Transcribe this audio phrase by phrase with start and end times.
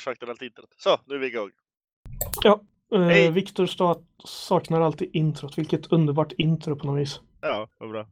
[0.00, 0.70] saknar alltid internet.
[0.76, 1.50] Så, nu är vi igång.
[2.42, 2.62] Ja,
[2.94, 3.66] eh, Viktor
[4.26, 5.58] saknar alltid introt.
[5.58, 7.20] Vilket underbart intro på något vis.
[7.40, 8.06] Ja, vad bra.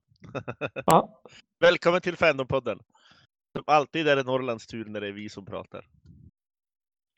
[0.86, 1.22] Ja,
[1.60, 2.80] Välkommen till Fandompodden.
[3.56, 5.88] Som alltid är det Norrlands tur när det är vi som pratar.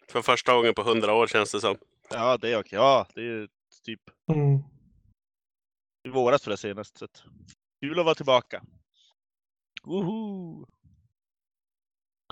[0.09, 1.77] För första gången på hundra år känns det som.
[2.11, 2.79] Ja, det är okej.
[2.79, 3.49] Ja, det är
[3.85, 4.01] typ
[4.33, 4.59] mm.
[6.09, 6.99] i våras för det senast.
[6.99, 7.23] Så att,
[7.81, 8.63] kul att vara tillbaka.
[9.83, 10.67] Woho!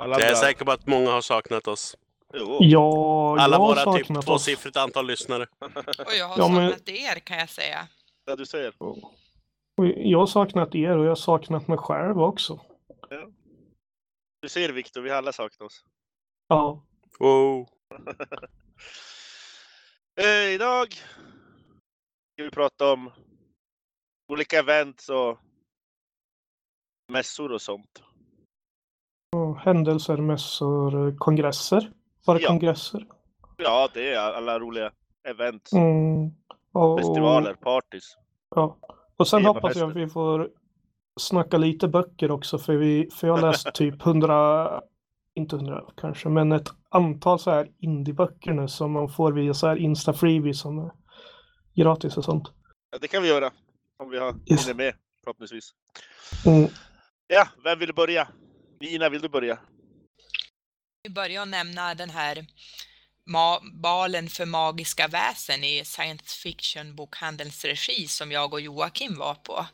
[0.01, 1.97] Alla Jag är säker på att många har saknat oss.
[2.35, 2.59] Jo.
[2.61, 4.25] ja Alla jag våra typ oss.
[4.25, 5.47] tvåsiffrigt antal lyssnare.
[5.99, 7.89] Och jag har Ja, men- saknat er kan jag säga.
[8.25, 8.75] Ja, du säger.
[8.81, 9.13] Och
[9.97, 12.61] Jag har saknat er och jag har saknat mig själv också.
[14.43, 15.85] Du ser Viktor, vi har alla saknat oss.
[16.49, 16.83] Ja,
[17.19, 17.69] Wow.
[20.21, 23.11] Eh, idag ska vi prata om
[24.33, 25.39] olika events och
[27.13, 28.03] mässor och sånt.
[29.37, 31.93] och händelser, mässor, kongresser.
[32.27, 32.49] Var det Ja.
[32.49, 33.07] kongresser?
[33.57, 34.93] Ja, det är alla roliga
[35.29, 36.31] events, Mm.
[36.73, 38.17] Och, festivaler, parties.
[38.55, 38.79] Ja.
[39.17, 40.51] Och sen hoppas jag att vi får
[41.21, 44.69] snacka lite böcker också för, vi, för jag har läst typ hundra,
[45.35, 49.67] inte hundra kanske, men ett antal så här indieböcker nu som man får via så
[49.67, 50.91] här Insta-freebie som är
[51.75, 52.53] gratis och sånt.
[52.91, 53.51] Ja, det kan vi göra.
[53.99, 54.65] Om vi har Yes.
[54.69, 55.71] hinner med, förhoppningsvis.
[56.47, 56.69] Mm.
[57.27, 58.29] Ja, vem vill börja?
[58.81, 59.59] Nina, vill du börja?
[61.03, 62.47] Vi börjar att nämna den här
[63.73, 69.67] balen för magiska väsen i science fiction bokhandelns regi som jag och Joakim var på.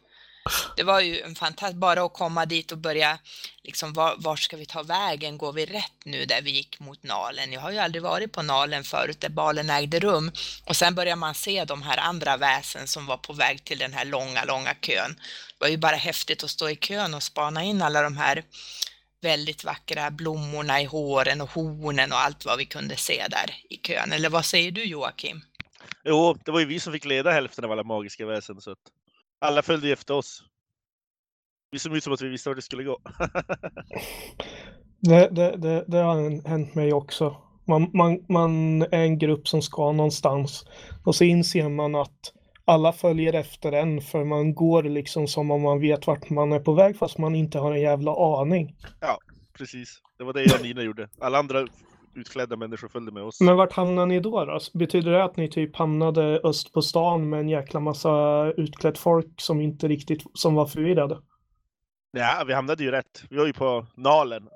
[0.76, 3.18] Det var ju en fantastisk, bara att komma dit och börja
[3.62, 5.38] liksom var, var ska vi ta vägen?
[5.38, 7.52] Går vi rätt nu där vi gick mot Nalen?
[7.52, 10.32] Jag har ju aldrig varit på Nalen förut där balen ägde rum
[10.64, 13.92] och sen börjar man se de här andra väsen som var på väg till den
[13.92, 15.14] här långa, långa kön.
[15.58, 18.44] Det var ju bara häftigt att stå i kön och spana in alla de här
[19.22, 23.76] väldigt vackra blommorna i håren och hornen och allt vad vi kunde se där i
[23.76, 24.12] kön.
[24.12, 25.40] Eller vad säger du Joakim?
[26.04, 28.78] Jo, det var ju vi som fick leda hälften av alla magiska väsen så att
[29.40, 30.42] alla följde efter oss.
[31.70, 32.98] Vi såg ut som att vi visste vart det skulle gå.
[35.00, 37.36] Det, det, det, det har hänt mig också.
[37.68, 40.64] Man, man, man är en grupp som ska någonstans
[41.04, 42.32] och så inser man att
[42.66, 46.60] alla följer efter en för man går liksom som om man vet vart man är
[46.60, 48.76] på väg fast man inte har en jävla aning.
[49.58, 51.08] Precis, det var det jag och Nina gjorde.
[51.20, 51.66] Alla andra
[52.14, 53.40] utklädda människor följde med oss.
[53.40, 54.58] Men vart hamnade ni då, då?
[54.74, 59.40] Betyder det att ni typ hamnade öst på stan med en jäkla massa utklätt folk
[59.40, 61.18] som inte riktigt som var förvirrade?
[62.10, 63.24] Ja, vi hamnade ju rätt.
[63.30, 64.48] Vi var ju på Nalen.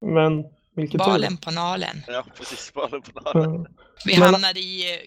[0.00, 2.02] Men vilket Balen på Nalen.
[2.06, 2.72] Ja, precis.
[2.74, 3.50] Balen på Nalen.
[3.54, 3.66] Mm.
[4.04, 4.98] Vi Men- hamnade i,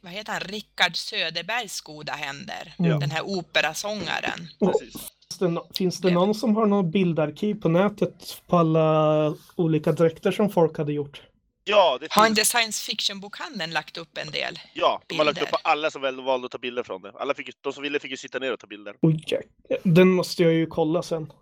[0.00, 2.74] vad heter han, Rickard Söderbergs goda händer.
[2.78, 2.98] Ja.
[2.98, 4.48] Den här operasångaren.
[4.60, 4.92] Precis.
[5.38, 10.32] Finns det, finns det någon som har något bildarkiv på nätet på alla olika dräkter
[10.32, 11.22] som folk hade gjort?
[11.68, 12.38] Ja, det Har finns.
[12.38, 14.58] inte science fiction-bokhandeln lagt upp en del?
[14.74, 15.46] Ja, de har lagt bilder?
[15.48, 17.12] upp på alla som väl valde att ta bilder från det.
[17.18, 18.94] Alla fick, de som ville fick ju sitta ner och ta bilder.
[19.02, 21.32] Oj, jäk- den måste jag ju kolla sen.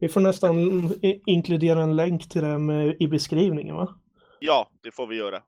[0.00, 0.56] Vi får nästan
[1.26, 3.98] inkludera en länk till med, i beskrivningen va?
[4.38, 5.42] Ja, det får vi göra.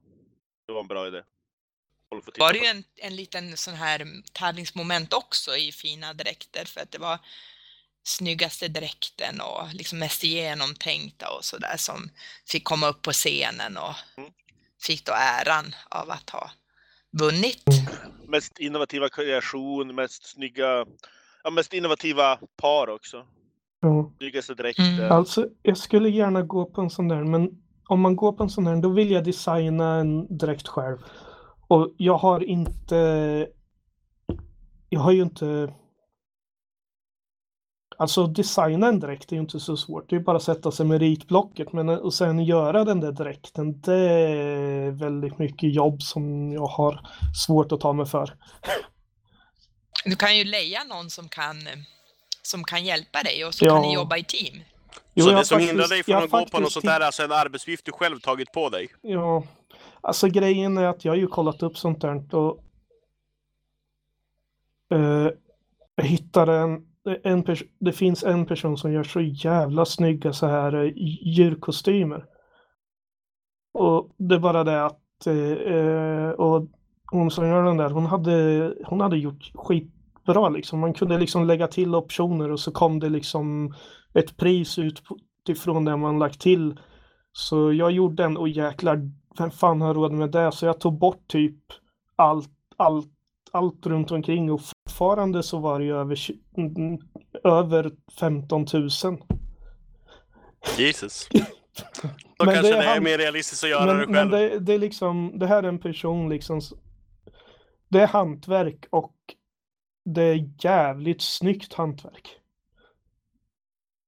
[0.66, 1.22] Det var en bra idé.
[2.38, 6.90] Var det ju en, en liten sån här tävlingsmoment också i fina dräkter för att
[6.90, 7.18] det var
[8.04, 12.10] snyggaste dräkten och liksom mest genomtänkta och sådär som
[12.48, 14.30] fick komma upp på scenen och Mm.
[14.86, 16.50] fick då äran av att ha
[17.10, 17.64] vunnit.
[18.28, 20.86] Mest innovativa kreation, mest snygga,
[21.44, 23.26] ja, mest innovativa par också.
[23.82, 24.12] Ja.
[24.18, 24.98] Snyggaste dräkter.
[24.98, 25.12] Mm.
[25.12, 28.50] Alltså, jag skulle gärna gå på en sån där, men om man går på en
[28.50, 30.98] sån där, då vill jag designa en dräkt själv.
[31.68, 32.96] Och jag har inte...
[34.88, 35.74] Jag har ju inte...
[37.98, 40.10] Alltså designa en dräkt är ju inte så svårt.
[40.10, 41.72] Det är ju bara att sätta sig med ritblocket.
[41.72, 47.00] Men och sen göra den där dräkten, det är väldigt mycket jobb som jag har
[47.46, 48.36] svårt att ta mig för.
[50.04, 51.56] Du kan ju leja någon som kan,
[52.42, 53.70] som kan hjälpa dig och så Ja.
[53.74, 54.62] kan ni jobba i team.
[55.14, 57.04] Jo, så det som faktiskt- hindrar dig från att gå på något sånt där är
[57.04, 58.88] alltså en arbetsuppgift du själv tagit på dig?
[59.02, 59.44] Ja,
[60.00, 62.58] alltså grejen är att jag har ju kollat upp sånt där och
[64.90, 65.28] eh,
[66.02, 66.86] hittade en,
[67.24, 70.92] en det finns en person som gör så jävla snygga så här eh,
[71.22, 72.24] djurkostymer.
[73.74, 76.66] Och det är bara det att eh, eh, och
[77.06, 79.50] hon som gör den där, hon hade, hon hade gjort
[80.26, 80.80] skitbra liksom.
[80.80, 83.74] Man kunde liksom lägga till optioner och så kom det liksom
[84.14, 86.80] ett pris utifrån det man lagt till.
[87.32, 90.52] Så jag gjorde en och jäklar, vem fan har råd med det?
[90.52, 91.56] Så jag tog bort typ
[92.16, 93.08] allt, allt,
[93.52, 96.16] allt runt omkring och fortfarande så var det ju över,
[97.44, 97.90] över
[98.20, 98.88] 15 000.
[100.78, 101.28] Jesus.
[102.38, 104.30] Då Men kanske det är är, han- mer realistiskt att göra men det men själv.
[104.30, 106.60] det, det är liksom, det här är en person liksom.
[107.88, 109.14] Det är hantverk och
[110.04, 112.38] det är jävligt snyggt hantverk.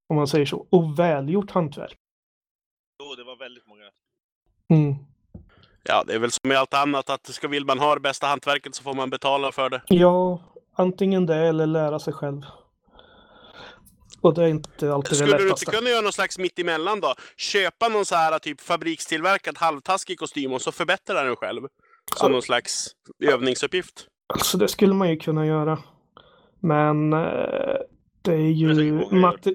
[0.09, 0.67] Om man säger så.
[0.71, 1.97] Och välgjort hantverk.
[3.03, 3.85] Jo, det var väldigt många.
[4.71, 4.95] Mm.
[5.83, 8.27] Ja, det är väl som med allt annat att ska vill man ha det bästa
[8.27, 9.83] hantverket så får man betala för det.
[9.87, 10.43] Ja,
[10.73, 12.43] antingen det eller lära sig själv.
[14.21, 15.67] Och det är inte alltid det Skulle du inte lättaste.
[15.67, 17.15] kunna göra någon slags mittemellan då?
[17.37, 21.63] Köpa någon så här typ fabrikstillverkad halvtaskig kostym och så förbättra den själv?
[22.17, 22.91] Som någon slags
[23.25, 24.07] övningsuppgift?
[24.27, 25.79] Alltså det skulle man ju kunna göra.
[26.61, 27.77] Men eh,
[28.23, 28.75] det är ju...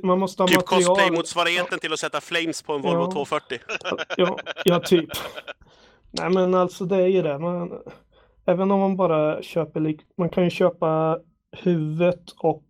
[0.04, 0.83] man måste ha Typ material.
[0.98, 3.12] cosplay-motsvarigheten till att sätta flames på en Volvo Ja.
[3.12, 3.60] 240.
[4.18, 5.10] Ja, ja, typ.
[6.12, 7.39] Nej, men alltså det är ju det.
[7.39, 7.81] Man,
[8.45, 11.19] även om man bara köper, man kan ju köpa
[11.51, 12.66] huvudet och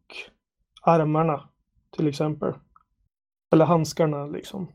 [0.82, 1.50] armarna
[1.98, 2.54] till exempel.
[3.54, 4.68] Eller handskarna liksom.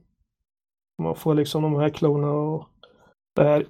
[1.02, 2.68] Man får liksom de här klorna och
[3.36, 3.66] det här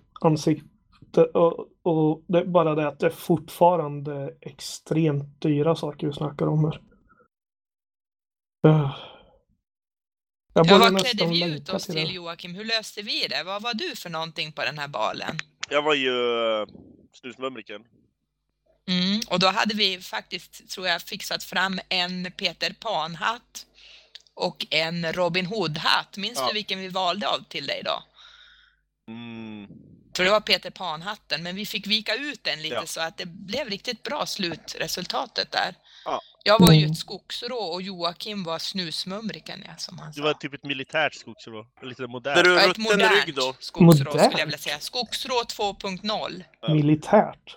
[1.19, 1.34] ansiktet.
[1.37, 6.46] Och, och det är bara det att det är fortfarande extremt dyra saker vi snackar
[6.46, 6.81] om här.
[8.66, 8.96] Öh.
[10.55, 11.93] Jag Ja, vad klädde nästan vi ut oss det.
[11.93, 12.55] till Joakim?
[12.55, 13.43] Hur löste vi det?
[13.44, 15.37] Vad var du för någonting på den här balen?
[15.70, 16.66] Jag var ju uh,
[17.12, 17.84] snusmumriken.
[18.88, 23.67] Mm, och då hade vi faktiskt, tror jag, fixat fram en Peter Pan-hatt
[24.34, 26.17] och en Robin Hood-hatt.
[26.17, 26.46] Minns Ja.
[26.49, 28.02] du vilken vi valde av till dig då?
[29.08, 29.33] Mm.
[30.16, 32.87] För det var Peter Pan-hatten, men vi fick vika ut den lite Ja.
[32.87, 35.75] så att det blev riktigt bra slutresultatet där.
[36.05, 36.20] Ja.
[36.44, 36.90] Jag var ju Mm.
[36.93, 40.22] ett skogsrå och Joakim var snusmumriken, ja, som han Du sa.
[40.22, 41.66] var typ ett militärt skogsrå.
[41.82, 42.44] Lite Där modernt.
[42.44, 43.55] du Ja, ett modernt rygg då?
[43.61, 44.38] skogsrå skulle Modernt?
[44.38, 44.81] jag vilja säga.
[44.81, 46.44] Skogsrå 2.0.
[46.60, 46.75] Ja.
[46.75, 47.56] Militärt?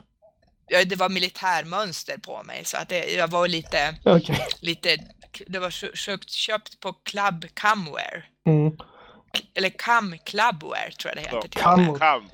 [0.68, 4.48] Ja, det var militärmönster på mig så att det, jag var lite, Okej.
[4.62, 4.98] lite,
[5.48, 8.30] det var kö- köpt, köpt på Club Camwear.
[8.48, 8.78] Mm.
[9.54, 12.30] Eller Cam Clubwear tror jag det heter Ja, till och med.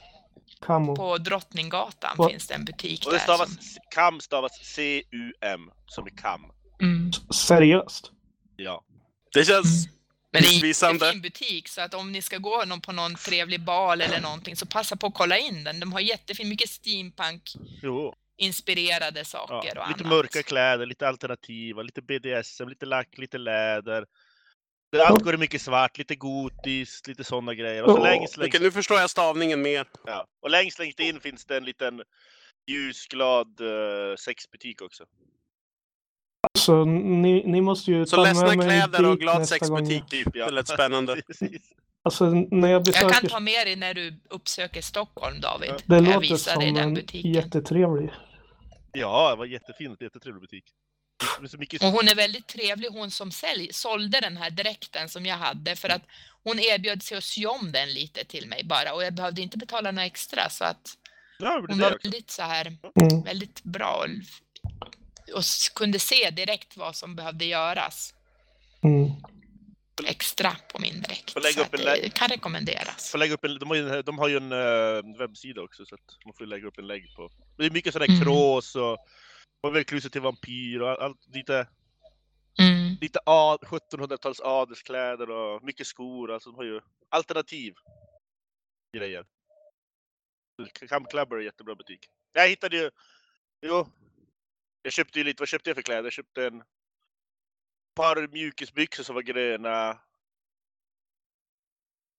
[0.65, 0.95] Camo.
[0.95, 3.24] På Drottninggatan Vad- finns det en butik Och det där.
[3.24, 5.62] stavas, som- kam stavas C-U-M.
[5.88, 6.42] Som i kam.
[6.81, 7.12] Mm.
[7.33, 8.12] Seriöst?
[8.56, 8.83] Ja.
[9.33, 9.88] Det känns...
[10.31, 13.15] Men det är en jättefin butik så att om ni ska gå någon, på någon
[13.15, 15.80] trevlig bal eller någonting så passa på att kolla in den.
[15.80, 17.42] De har jättefin, mycket steampunk
[17.81, 18.13] Jo.
[18.38, 19.24] inspirerade Ja.
[19.25, 20.06] saker och Lite annat.
[20.18, 24.06] mörka kläder, lite alternativa, lite BDSM, lite lack, lite läder.
[24.97, 27.83] Det- Allt går i mycket svart, lite gotiskt, lite sådana grejer.
[27.83, 29.85] Och så Ja, längst, längst, Okej, nu förstår jag stavningen mer.
[30.05, 30.25] ja.
[30.41, 32.01] och längst, längst in finns det en liten
[32.71, 35.03] ljusglad uh, sexbutik också.
[36.57, 40.07] Så ni, ni måste ju Så ta ledsna med mig kläder och glad sexbutik.
[40.09, 40.45] Typ, ja.
[40.45, 41.21] Det lät spännande.
[42.05, 43.09] Alltså när jag Jag besöker...
[43.19, 45.69] kan ta med dig när du uppsöker Stockholm David.
[45.69, 45.77] Ja.
[45.85, 47.31] Det jag låter visar dig som den en butiken.
[47.31, 48.09] jättetrevlig.
[48.93, 50.01] Ja, det var jättefint.
[50.01, 50.63] Jättetrevlig butik.
[51.81, 55.75] Och hon är väldigt trevlig, hon som sälj, sålde den här dräkten som jag hade
[55.75, 56.01] för att
[56.44, 59.57] hon erbjöd sig att sy om den lite till mig bara och jag behövde inte
[59.57, 60.94] betala några extra så att
[61.39, 63.24] hon det var väldigt så här, Mm.
[63.24, 64.06] väldigt bra
[65.33, 68.13] och s- kunde se direkt vad som behövde göras
[68.84, 69.12] Mm.
[70.08, 71.36] extra på min dräkt.
[71.36, 73.10] En det kan rekommenderas.
[73.12, 75.96] Får lägga upp en, de, har ju, de har ju en eh, webbsida också så
[75.96, 77.32] att man får lägga upp en lägg på.
[77.58, 78.25] Det är mycket sådana här Mm.
[78.25, 78.98] krås och
[79.63, 81.67] och kluset till vampyr och allt lite,
[82.60, 82.98] Mm.
[83.01, 86.32] lite ad, 1700-tals adelskläder och mycket skor.
[86.32, 87.74] Alltså de har ju alternativ
[88.98, 89.25] grejer.
[90.89, 92.08] Camp Clubber är en jättebra butik.
[92.34, 92.91] Jag hittade ju,
[93.62, 93.88] jo,
[94.82, 96.03] jag köpte ju lite, vad köpte jag för kläder?
[96.03, 96.63] Jag köpte en
[97.96, 100.00] par mjukisbyxor som var gröna.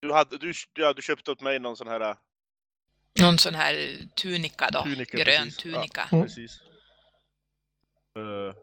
[0.00, 2.16] Du, hade, du, ja, du köpte åt mig någon sån här
[3.20, 5.64] Någon sån här tunika då, Tunika, grön precis.
[5.64, 5.72] Ja.
[5.72, 6.08] tunika.
[6.12, 6.24] Mm.
[6.24, 6.60] Precis.
[8.16, 8.54] Eh,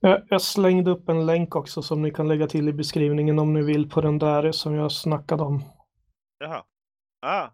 [0.00, 3.54] Jag, jag slängde upp en länk också som ni kan lägga till i beskrivningen om
[3.54, 5.64] ni vill på den där som jag snackade om.
[6.38, 6.64] jaha.
[7.20, 7.48] Ah.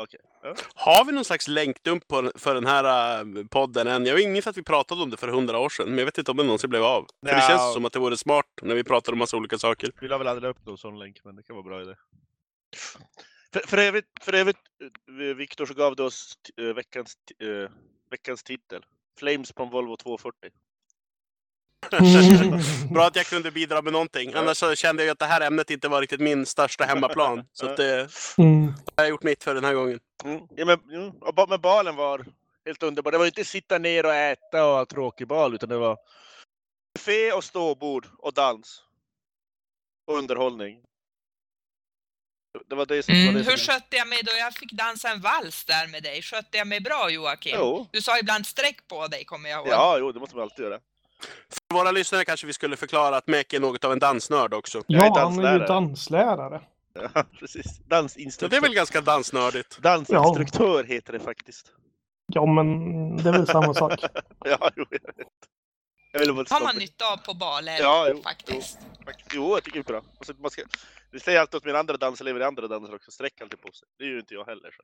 [0.00, 0.20] Okej.
[0.42, 0.54] Ja.
[0.74, 4.06] Har vi någon slags länkdump på, för den här äh, podden än?
[4.06, 6.30] Jag minns att vi pratade om det för hundra år sedan, men jag vet inte
[6.30, 7.06] om det någonsin blev av.
[7.26, 9.90] För det känns som att det vore smart när vi pratar om massa olika saker.
[10.00, 11.94] Vi la väl aldrig upp någon sån länk, men det kan vara bra idé.
[13.52, 14.56] För, för övrigt, för övrigt
[15.08, 17.70] eh, Viktor, så gav du oss eh, veckans, eh,
[18.12, 18.84] veckans titel.
[19.18, 20.50] Flames på en Volvo 240.
[22.94, 24.34] Bra att jag kunde bidra med någonting.
[24.34, 27.44] Annars så kände jag att det här ämnet inte var riktigt min största hemmaplan.
[27.52, 28.66] Så att, det Mm.
[28.96, 30.00] har jag gjort mitt för den här gången.
[30.24, 30.40] Mm.
[30.56, 32.26] Ja, men, mm, och ba- men balen var
[32.66, 33.10] helt underbar.
[33.12, 35.98] Det var ju inte sitta ner och äta och ha tråkig bal, utan det var
[36.94, 38.82] buffé och ståbord och dans.
[40.06, 40.80] Och underhållning.
[42.68, 43.26] Det var det som Mm.
[43.26, 43.72] var det Hur som...
[43.74, 46.22] skötte jag mig då jag fick dansa en vals där med dig?
[46.22, 47.56] Skötte jag mig bra Joakim?
[47.58, 47.86] Jo.
[47.92, 49.68] Du sa ibland sträck på dig kommer jag ihåg.
[49.68, 50.78] Ja, jo, det måste man alltid göra.
[51.68, 54.82] För våra lyssnare kanske vi skulle förklara att Mek är något av en dansnörd också.
[54.86, 56.60] Jag är Ja, han är ju danslärare.
[57.14, 57.64] Ja, precis.
[57.64, 58.60] Så det är Dansinstruktör.
[58.60, 59.78] väl ganska dansnördigt.
[59.78, 61.66] Dansinstruktör heter det faktiskt.
[62.26, 62.66] Ja, men
[63.16, 63.92] det är väl samma sak.
[64.44, 65.26] Ja, jo, jag vet.
[66.12, 68.78] Jag vill bara har man nytta av på baler Ja, jo, faktiskt.
[69.04, 69.30] Faktiskt.
[69.34, 70.02] Jo, jag tycker det är bra.
[70.18, 70.62] Och så man ska,
[71.10, 73.88] det säger alltid åt mina andra danselever i andra danser också, sträck alltid på sig.
[73.98, 74.70] Det gör ju inte jag heller.
[74.70, 74.82] Så.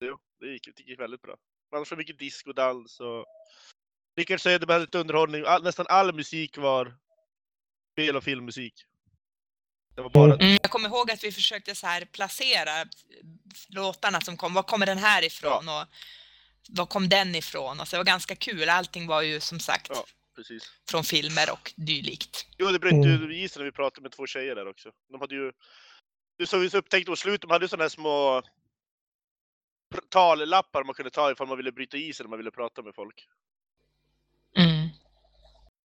[0.00, 1.36] Jo, det gick, det gick väldigt bra.
[1.72, 3.26] Man så mycket discodans och
[4.16, 5.44] Rickard Söderberg hade lite underhållning.
[5.46, 6.94] All, nästan all musik var
[7.92, 8.74] spel och filmmusik.
[9.94, 10.34] Det var bara...
[10.34, 10.58] Mm.
[10.62, 12.86] Jag kommer ihåg att vi försökte så här placera
[13.68, 14.54] låtarna som kom.
[14.54, 15.68] Var kommer den här ifrån?
[15.68, 15.84] Och
[16.68, 17.80] var kom den ifrån?
[17.80, 18.68] Och så det var ganska kul.
[18.68, 20.04] Allting var ju som sagt Ja.
[20.42, 20.72] Precis.
[20.90, 22.46] från filmer och dylikt.
[22.58, 23.30] Jo, det bröt Mm.
[23.30, 24.90] ju isen när vi pratade med två tjejer där också.
[25.12, 25.52] De hade ju...
[26.38, 28.42] Du såg vi så upptäckte på slutet, de hade ju sådana här små
[30.08, 33.26] tallappar man kunde ta ifall man ville bryta isen när man ville prata med folk.
[34.56, 34.88] Mm.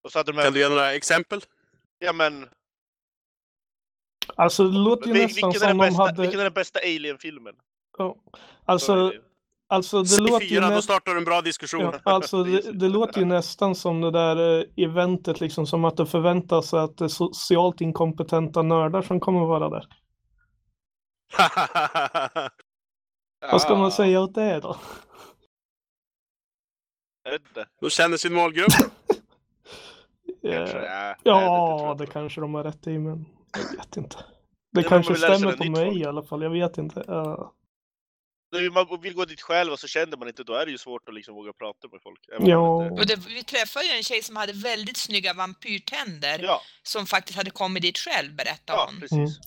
[0.04, 1.42] Och så hade de här, Kan du ge några exempel?
[2.00, 2.50] ja men,
[4.36, 6.22] Alltså, det låter ju vil- nästan vilken, är som den de bästa, hade...
[6.22, 7.56] vilken är den bästa Alien-filmen?
[8.00, 8.14] Är
[8.66, 9.14] Alltså.
[9.74, 10.82] Alltså det låter ju fyra, då nä...
[10.82, 11.82] startar du en bra diskussion.
[11.82, 15.98] ja, alltså, det, det låter ju nästan som det där eh, eventet, liksom som att
[15.98, 19.88] det förväntas att det är socialt inkompetenta nördar som kommer vara där.
[23.52, 24.78] Vad ska man säga åt det då?
[27.82, 28.74] Då känner sin målgrupp.
[30.46, 33.26] Eh, ja, det kanske de har rätt i, men
[33.58, 34.16] jag vet inte.
[34.72, 37.04] Det man kanske stämmer på mig i alla fall, jag vet inte.
[37.08, 37.54] Ja.
[38.54, 40.78] När man vill gå dit själv och så känner man inte, då är det ju
[40.78, 42.20] svårt att liksom våga prata med folk.
[42.40, 42.58] Ja.
[42.92, 47.38] Och det, vi träffade ju en tjej som hade väldigt snygga vampyrtänder Ja, som faktiskt
[47.38, 49.00] hade kommit dit själv, berättade ja hon.
[49.00, 49.40] precis.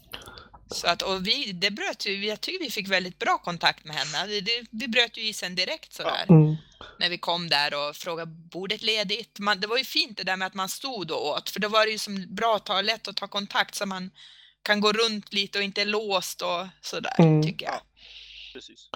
[0.70, 3.96] Så att, och vi, det bröt ju, jag tycker vi fick väldigt bra kontakt med
[3.96, 4.26] henne.
[4.26, 6.24] Det, det, vi bröt ju isen direkt sådär.
[6.28, 6.56] Mm.
[6.98, 9.38] När vi kom där och frågade bordet ledigt.
[9.38, 11.68] Man, det var ju fint det där med att man stod och åt, för då
[11.68, 14.10] var det ju som bra att ta, lätt att ta kontakt så man
[14.62, 17.42] kan gå runt lite och inte är låst och sådär, Mm.
[17.42, 17.80] tycker jag.
[18.56, 18.88] Precis.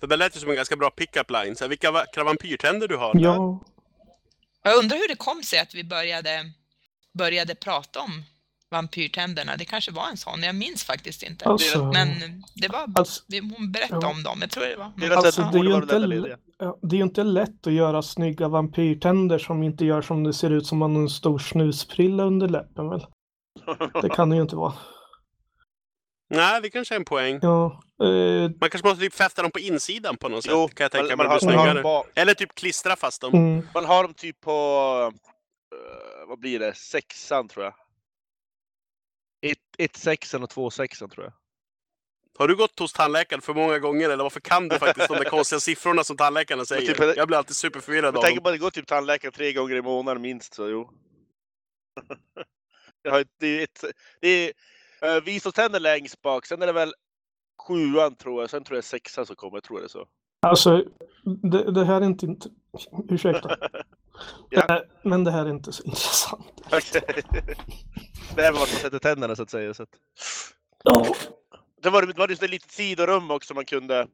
[0.00, 1.56] Så det lät ju som en ganska bra pick-up line.
[1.56, 3.12] Så här, vilka vackra vampyrtänder du har.
[3.14, 3.60] Ja,
[4.62, 6.50] Jag undrar hur det kom sig att vi började,
[7.18, 8.22] började prata om
[8.70, 9.56] vampyrtänderna.
[9.56, 11.44] Det kanske var en sån, jag minns faktiskt inte.
[11.44, 12.08] alltså, Men
[12.54, 14.10] det var, alltså, vi- hon berättade ja.
[14.10, 15.16] om dem, jag tror det var.
[15.16, 15.98] Alltså, det är ju inte
[16.82, 20.50] det är ju inte lätt att göra snygga vampyrtänder som inte gör som det ser
[20.50, 23.06] ut som man har en stor snusprilla under läppen väl?
[24.02, 24.74] Det kan det ju inte vara.
[26.28, 27.38] Nej, det kanske är en poäng.
[27.42, 30.52] Ja, eh, Man kanske måste typ fästa dem på insidan på något sätt.
[30.54, 31.74] Jo, kan jag tänka man, man, har, man, har snyggare.
[31.74, 33.34] dem ba, Eller typ klistra fast dem.
[33.34, 34.50] mm, man har dem typ på,
[35.74, 37.74] eh, vad blir det, sexan tror jag.
[39.46, 41.32] Ett, ett sexan och två sexan tror jag.
[42.38, 45.24] Har du gått hos tandläkaren för många gånger eller varför kan du faktiskt de där
[45.30, 46.94] konstiga siffrorna som tandläkarna säger?
[46.94, 48.42] typ- Jag blir alltid superförvirrad Jag av tänker dem.
[48.42, 50.90] bara det går typ tandläkaren tre gånger i månaden minst så jo.
[53.02, 53.84] jag har, ett- det är, ett,
[54.20, 54.52] det är
[55.04, 56.92] uh, visdomständer längst bak, sen är det väl
[57.68, 60.06] sjuan tror jag, sen tror jag sexan som kommer, jag tror det är så.
[60.42, 60.84] alltså,
[61.42, 62.26] det, det här är inte...
[62.26, 62.46] int-
[63.08, 63.56] Ursäkta.
[64.50, 64.76] Ja.
[64.76, 66.62] Eh, Men det här är inte så intressant.
[66.92, 69.74] det är väl vart man sätter tänderna så att säga.
[69.74, 69.88] Så att.
[70.84, 71.14] Ja,
[71.82, 74.06] Sen var det, var det ett litet sidorum också man kunde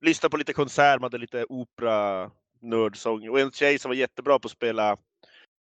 [0.00, 2.30] lyssna på lite konsert, man hade lite opera,
[2.62, 4.96] nördsång och en tjej som var jättebra på att spela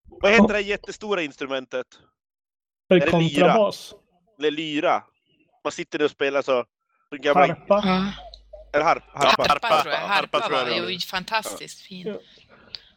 [0.10, 1.88] vad heter det här jättestora instrumentet?
[2.90, 3.46] det det är lyra?
[3.48, 3.94] kontrabas.
[4.40, 5.04] Eller lyra.
[5.64, 6.66] Man sitter där och spelar så.
[7.10, 8.14] så gamla, Harpa.
[8.74, 9.44] Eller harp, harpa.
[9.50, 10.00] Harpa, tror jag.
[10.00, 12.08] Harpa Harpa var ju fantastiskt fin.
[12.08, 12.20] Ja.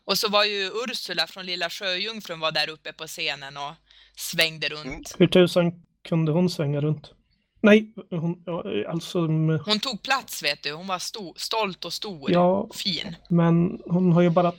[0.05, 3.73] Och så var ju Ursula från Lilla Sjöjungfrun var där uppe på scenen och
[4.17, 4.85] svängde runt.
[4.87, 5.03] Mm.
[5.19, 5.73] Hur tusan
[6.09, 7.13] kunde hon svänga runt?
[7.61, 8.45] Nej, hon,
[8.89, 12.31] alltså, med- Hon tog plats vet du, hon var stor, stolt och stor.
[12.31, 13.17] ja, Fin.
[13.29, 14.53] men hon har ju bara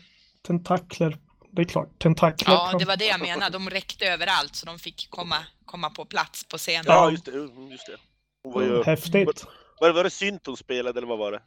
[0.47, 1.17] tentakler.
[1.51, 2.53] Det är klart, tentakler.
[2.53, 3.49] Ja, kan- det var det jag menade.
[3.57, 5.35] De räckte överallt så de fick komma,
[5.71, 6.83] komma på plats på scenen.
[6.87, 7.31] Ja, just det.
[7.31, 7.97] mm, Just det.
[8.43, 9.45] Hon var ju, Häftigt.
[9.79, 11.41] var, det, var det synt hon spelade eller vad var det?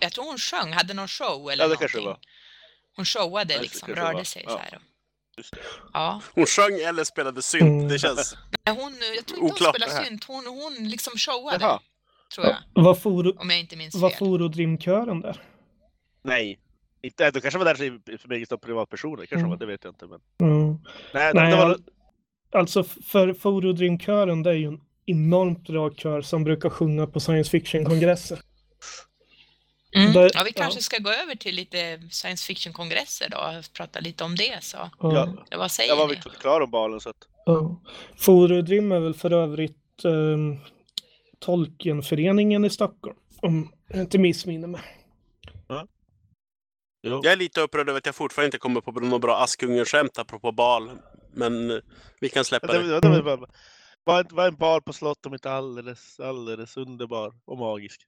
[0.00, 1.78] Jag tror hon sjöng, hade någon show eller Ja, det någonting.
[1.78, 2.18] kanske det var.
[2.96, 4.24] Hon showade Ja, det liksom, rörde var.
[4.24, 4.50] sig Ja.
[4.50, 4.78] så här.
[5.92, 6.20] Ja.
[6.34, 7.62] Hon sjöng eller spelade synt.
[7.62, 7.88] Mm.
[7.88, 8.36] Det känns...
[8.66, 11.80] Hon, jag tror inte Oklart hon spelade synt, hon, hon liksom showade, Jaha.
[12.34, 12.56] tror jag.
[12.74, 14.18] Vad for, Om jag inte minns vad fel.
[14.18, 15.42] for Dreamkören där?
[16.22, 16.58] Nej.
[17.02, 17.74] Inte, de kanske var där
[18.18, 19.50] för mig som privatpersoner, kanske Mm.
[19.50, 20.06] var, det vet jag inte.
[20.06, 20.20] Men...
[20.40, 20.78] Mm.
[21.14, 21.78] Nej, Nej, det var,
[22.52, 27.20] alltså för Foro Dreamkören det är ju en enormt bra kör som brukar sjunga på
[27.20, 28.38] science fiction-kongresser.
[29.96, 30.12] Mm.
[30.12, 30.82] Där- Ja, vi kanske ja.
[30.82, 34.64] ska gå över till lite science fiction-kongresser då och prata lite om det.
[34.64, 34.76] Så.
[34.76, 34.90] Ja.
[35.00, 35.44] Ja.
[35.50, 37.16] Ja, vad säger jag var väl klar om balen så att...
[37.46, 37.80] Ja.
[38.16, 40.58] Foro Dream är väl för övrigt um,
[41.40, 43.16] Tolkienföreningen i Stockholm.
[43.42, 44.80] Om jag inte missminner mig.
[47.02, 47.20] Jo.
[47.24, 50.52] Jag är lite upprörd över att jag fortfarande inte kommer på något bra Askungen-skämt apropå
[50.52, 50.90] bal.
[51.32, 51.68] Men
[52.20, 53.00] vi kan Ja, släppa det, det.
[53.00, 53.48] det var
[54.04, 58.06] var, var en bar på slott om inte alldeles, alldeles underbar och magisk.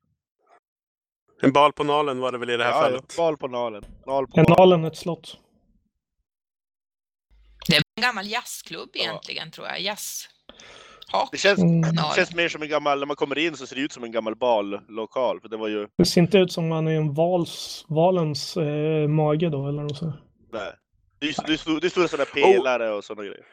[1.42, 3.04] En bal på nalen var det väl i det här ja, fallet.
[3.16, 3.84] Ja, bal på nalen.
[4.06, 4.84] Nal på Är nalen.
[4.84, 5.38] Ett slott?
[7.68, 9.00] Det är en gammal jazzklubb Ja.
[9.02, 9.80] egentligen tror jag.
[9.80, 10.28] Jazz.
[11.32, 11.82] Det känns, Mm.
[12.16, 14.12] känns mer som en gammal, när man kommer in så ser det ut som en
[14.12, 15.40] gammal ballokal.
[15.40, 19.08] För det var ju, Det ser inte ut som man är en vals, valens eh,
[19.08, 20.16] mage då eller något sånt.
[20.52, 20.72] nej.
[21.24, 23.44] Det, är- det, stod, det sådana pelare och sådana grejer.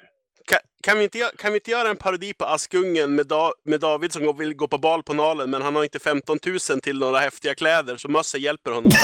[0.47, 3.79] Kan, kan, vi inte, kan vi inte göra en parodi på Askungen med, da, med
[3.79, 6.37] David som går- vill gå på bal på nalen men han har inte 15
[6.69, 8.91] 000 till några häftiga kläder så mössa hjälper honom.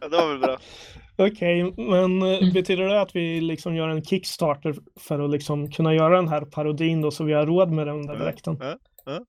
[0.00, 0.58] Ja, det var väl bra.
[1.16, 2.52] Okej, men eh, Mm.
[2.52, 6.40] betyder det att vi liksom gör en Kickstarter för att liksom kunna göra den här
[6.44, 8.56] parodin då så vi har råd med den där Ja, dräkten?
[8.60, 9.20] ja.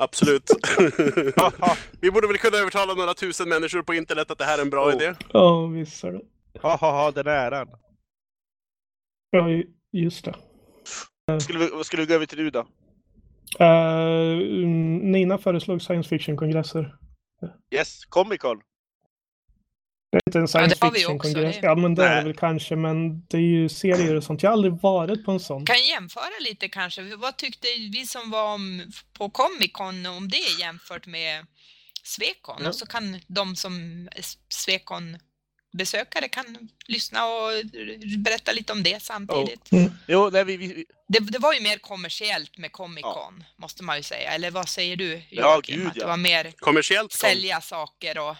[0.00, 0.50] Absolut.
[2.00, 4.70] vi borde väl kunna övertala några tusen människor på internet att det här är en
[4.70, 4.94] bra Oh.
[4.94, 5.14] idé.
[5.32, 6.20] Ja, visst är det.
[6.62, 7.68] Ha, ha, ha, den äran.
[9.30, 10.34] Ja, ju- just det.
[11.40, 12.66] Skulle vi, vad skulle vi gå över till nu då?
[13.58, 14.36] Eh,
[15.02, 16.96] Nina föreslog science fiction-kongresser.
[17.74, 18.60] Yes, Comic Con.
[20.12, 21.58] Det är inte en science det har vi också, fiction-kongress.
[21.62, 24.42] Ja, men det är det väl kanske, men det är ju serier och sånt.
[24.42, 25.66] Jag har aldrig varit på en sån.
[25.66, 27.02] Kan jämföra lite kanske.
[27.16, 31.46] Vad tyckte vi som var om, på Comic Con om det jämfört med
[32.04, 32.56] Swecon?
[32.62, 32.68] Ja.
[32.68, 33.74] Och så kan de som
[34.12, 35.18] är Swecon
[35.72, 37.50] besökare kan lyssna och
[38.24, 39.68] berätta lite om det samtidigt.
[40.06, 43.84] Jo, nej, vi, vi, vi- Det, det var ju mer kommersiellt med Comic Con, måste
[43.84, 44.30] man ju säga.
[44.30, 45.78] Eller vad säger du Ja, Joakim?
[45.78, 46.06] gud, att det ja.
[46.06, 48.36] var mer Kommersiellt sälja saker och...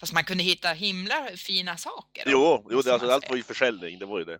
[0.00, 2.24] Fast man kunde hitta himla fina saker.
[2.24, 4.38] då, jo, jo det, alltså, allt var ju försäljning, det var ju det.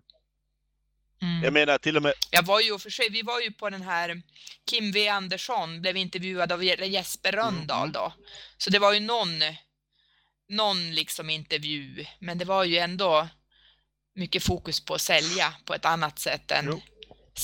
[1.23, 1.45] Mm.
[1.45, 3.83] Jag menar till och med, Jag var ju för sig, vi var ju på den
[3.83, 4.23] här
[4.71, 7.93] Kim V Andersson blev intervjuad av Je- Jesper Röndahl Mm.
[7.93, 8.13] då.
[8.59, 9.29] Så det var ju någon,
[10.49, 13.29] någon liksom intervju, men det var ju ändå
[14.15, 16.81] mycket fokus på att sälja på ett annat sätt än Jo.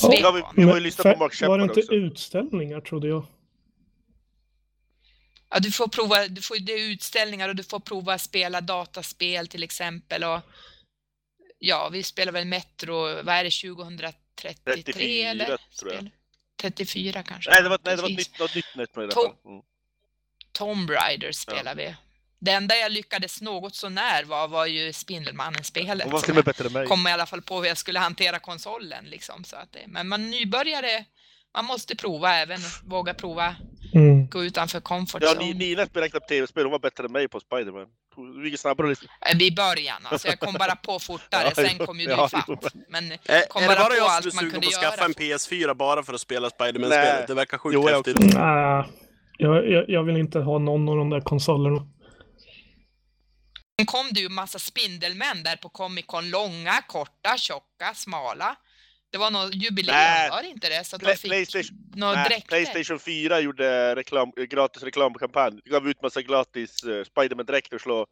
[0.03, 1.93] Ja, vi- vi var ju Men lyssna på Mark Var det Shepard inte också.
[1.93, 3.27] utställningar trodde jag?
[5.51, 8.61] Ja, du får prova, du får, det är utställningar och du får prova att spela
[8.61, 10.41] dataspel till exempel och
[11.59, 15.45] ja, vi spelar väl Metro, vad är det, 2033 34 eller?
[15.47, 16.01] tror jag.
[16.01, 16.11] Spel-
[16.61, 17.51] 34 kanske?
[17.51, 19.25] nej det var, nej, det var nytt, något nytt Metro i alla fall.
[19.45, 19.63] Mm.
[20.53, 21.95] Tomb Raider spelar vi.
[22.39, 26.05] Det enda jag lyckades något så när var, var ju Spindelmannen-spelet.
[26.05, 26.87] Hon var till och med bättre än mig.
[26.87, 29.05] kom i alla fall på hur jag skulle hantera konsolen.
[29.05, 31.05] Liksom, så att det, men man nybörjare,
[31.57, 33.55] man måste prova även, våga prova,
[33.95, 34.27] Mm.
[34.29, 35.45] gå utanför comfort Ja, zone.
[35.47, 37.87] ni, Nina spelade knappt tv-spel, hon var bättre än mig på Spiderman.
[38.15, 39.09] Hon gick snabbare liksom.
[39.33, 42.27] Äh, I början, alltså jag kom bara på fortare, Ja, sen kom ju du ja,
[42.27, 42.75] ifatt.
[42.89, 44.67] Men Är, Kom är det bara bara på jag allt som är man sugen kunde
[44.67, 47.27] på att skaffa en PS4 bara för att spela Spiderman-spelet?
[47.27, 48.17] Det verkar sjukt Jo, jag häftigt.
[48.25, 48.39] också.
[48.39, 48.85] Nej,
[49.39, 51.87] jag, jag, jag vill inte ha någon av de där konsolerna.
[53.79, 58.57] sen kom det ju massa spindelmän där på Comic Con, långa, korta, tjocka, smala.
[59.11, 59.97] Det var något jubileum,
[60.31, 60.85] var det inte det?
[60.85, 62.49] Så att Play- de fick Playstation- några Nej, dräkter.
[62.49, 65.61] Playstation 4 gjorde reklam, eh, gratis reklamkampanj.
[65.65, 68.07] De gav ut massa gratis uh, Spiderman-dräkter och slå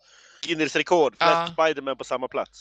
[0.47, 1.15] Guinness rekord.
[1.19, 1.49] Flest Ja.
[1.53, 2.61] Spiderman på samma plats.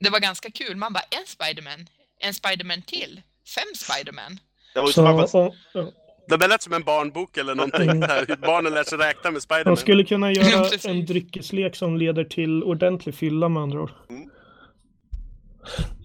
[0.00, 0.76] Det var ganska kul.
[0.76, 1.86] Man bara, en Spiderman,
[2.20, 3.22] en Spiderman till,
[3.54, 4.38] fem Spiderman.
[4.74, 5.92] Det var ju Så, man
[6.28, 7.90] Det där lät som en barnbok eller någonting.
[7.90, 8.10] Mm.
[8.28, 9.76] hur Barnen lär sig räkna med de Spiderman.
[9.76, 13.90] skulle kunna göra en dryckeslek som leder till ordentlig fylla med andra ord.
[14.10, 14.30] Mm.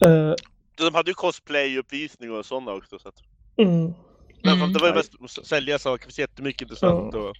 [0.06, 0.34] Eh,
[0.76, 3.00] de hade ju cosplay-uppvisning och sådana också.
[3.00, 3.22] Så att,
[3.58, 3.94] mm.
[4.44, 4.74] men Mm.
[4.74, 7.14] Det var ju mest att sälja saker, det jättemycket intressant.
[7.14, 7.20] Ja.
[7.20, 7.36] Och,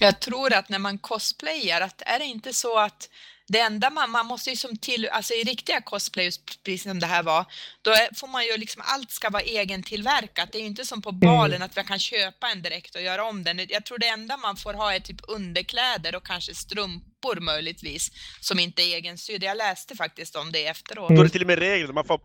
[0.00, 3.08] Jag tror att när man cosplayar, att är det inte så att
[3.46, 7.06] det enda man, man måste ju som till, alltså i riktiga cosplays, precis som det
[7.06, 7.44] här var,
[7.82, 10.52] då är, får man ju liksom, allt ska vara egentillverkat.
[10.52, 13.24] Det är ju inte som på balen att man kan köpa en direkt och göra
[13.24, 13.66] om den.
[13.68, 18.10] Jag tror det enda man får ha är typ underkläder och kanske strumpor möjligtvis,
[18.40, 19.46] som inte är egensydda.
[19.46, 21.08] Jag läste faktiskt om det efteråt.
[21.08, 21.24] då är Mm.
[21.24, 22.20] det till och med regler, man får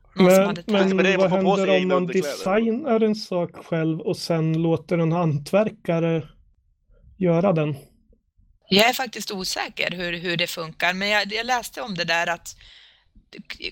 [0.65, 3.99] Men, men är vad man får på sig händer om man designar en sak själv
[3.99, 6.23] och sen låter en hantverkare
[7.17, 7.75] göra den?
[8.69, 12.27] Jag är faktiskt osäker hur, hur det funkar, men jag, jag läste om det där
[12.27, 12.55] att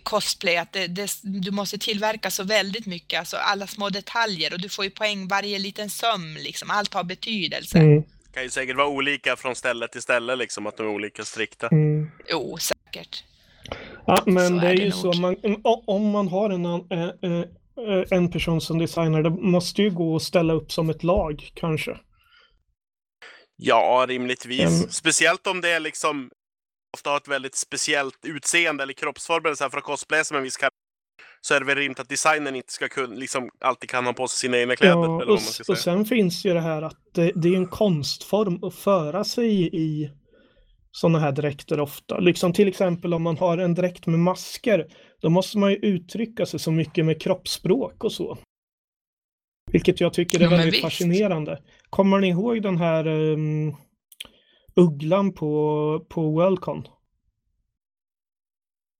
[0.04, 4.62] cosplay, att det, det, du måste tillverka så väldigt mycket, alltså alla små detaljer och
[4.62, 6.72] du får ju poäng varje liten söm, liksom.
[6.72, 7.78] allt har betydelse.
[7.78, 8.04] Mm.
[8.34, 11.68] Kan ju säkert vara olika från ställe till ställe, liksom, att de är olika strikta.
[11.68, 12.12] Mm.
[12.30, 13.24] Jo, säkert.
[14.06, 15.16] Ja, men Så det är, är det ju nog.
[15.16, 15.36] så, man,
[15.86, 20.54] om man har en, eh, en person som designar, det måste ju gå att ställa
[20.54, 21.98] upp som ett lag kanske.
[23.56, 24.80] Ja, rimligtvis.
[24.80, 24.90] Mm.
[24.90, 26.30] Speciellt om det är liksom
[26.94, 30.38] ofta har ett väldigt speciellt utseende eller kroppsform eller så här för att cosplaya som
[30.38, 30.87] en viss karaktär.
[31.48, 34.28] Så är det väl rimligt att designern inte ska kunna, liksom, alltid kan ha på
[34.28, 34.94] sig sina egna kläder.
[34.96, 35.96] Ja, eller och, vad man ska och säga.
[35.96, 40.12] sen finns ju det här att det, det är en konstform att föra sig i
[40.92, 42.20] sådana här dräkter ofta.
[42.20, 44.88] Liksom till exempel om man har en dräkt med masker,
[45.22, 48.38] då måste man ju uttrycka sig så mycket med kroppsspråk och så.
[49.72, 50.82] Vilket jag tycker är Ja, väldigt visst.
[50.84, 51.60] fascinerande.
[51.90, 53.76] Kommer ni ihåg den här um,
[54.76, 56.84] ugglan på, på Worldcon?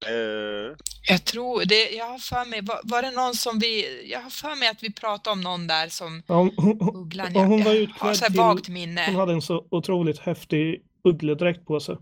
[0.06, 0.76] Eh,
[1.10, 4.30] Jag tror det, jag har för mig, var, var det någon som vi, jag har
[4.30, 7.64] för mig att vi pratade om någon där som Ja, hon, hon, Ugglan, ja, hon
[7.64, 9.06] var jag har utklädd så här till- vagt minne.
[9.06, 11.98] Hon hade en så otroligt häftig uggledräkt på sig.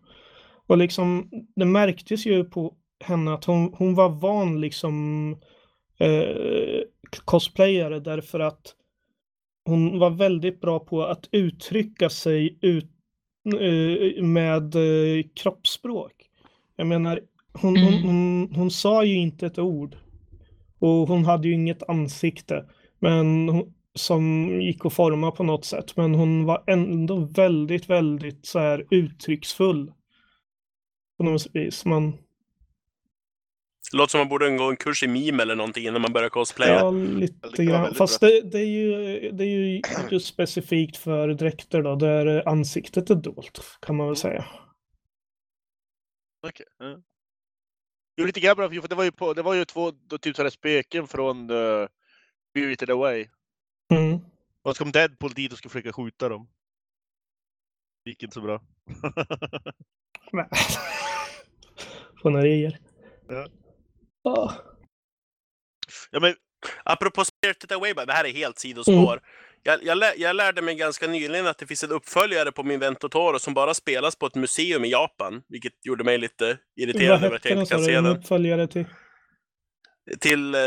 [0.68, 5.32] Och liksom, det märktes ju på henne att hon, hon var van liksom
[6.00, 6.82] eh,
[7.26, 8.76] cosplayare därför att
[9.66, 12.92] hon var väldigt bra på att uttrycka sig ut,
[13.62, 16.12] eh, med eh, kroppsspråk.
[16.76, 17.20] Jag menar,
[17.62, 18.04] hon, hon, Mm.
[18.04, 19.96] hon, hon sa ju inte ett ord.
[20.80, 22.66] Och hon hade ju inget ansikte.
[23.00, 25.98] Men hon, som gick att forma på något sätt.
[25.98, 29.92] Men hon var ändå väldigt, väldigt så här uttrycksfull.
[31.18, 31.86] På något vis.
[31.86, 32.12] Man,
[33.92, 36.30] Det låter som man borde gå en kurs i meme eller någonting innan man börjar
[36.30, 36.72] cosplaya.
[36.74, 37.94] ja, lite grann.
[37.94, 38.92] Fast det, det, är ju,
[39.32, 44.16] det är ju just specifikt för dräkter då, där ansiktet är dolt, kan man väl
[44.16, 44.46] säga.
[46.48, 46.66] Okej.
[46.80, 46.98] ja.
[48.16, 50.52] Jo, lite grann bra, för det var ju, på, det var ju två typ sådana
[50.52, 51.88] spöken från uh,
[52.50, 53.28] Spirited Away.
[53.92, 54.20] Mm.
[54.62, 56.48] Och så kom Deadpool dit och skulle försöka skjuta dem.
[58.04, 58.62] Det gick inte så bra.
[60.32, 60.48] Nej.
[62.22, 62.80] Fånerier.
[63.28, 63.48] Ja.
[64.24, 64.54] Ah.
[66.12, 66.36] ja, men,
[66.84, 69.22] Apropå Spirited Away, det här är helt sidospår.
[69.68, 72.80] Jag, jag, lä, jag lärde mig ganska nyligen att det finns en uppföljare på min
[72.80, 77.36] Ventotoro som bara spelas på ett museum i Japan, vilket gjorde mig lite irriterad över
[77.36, 78.18] att jag inte kan se En den.
[78.18, 78.86] uppföljare till?
[80.20, 80.62] Till eh,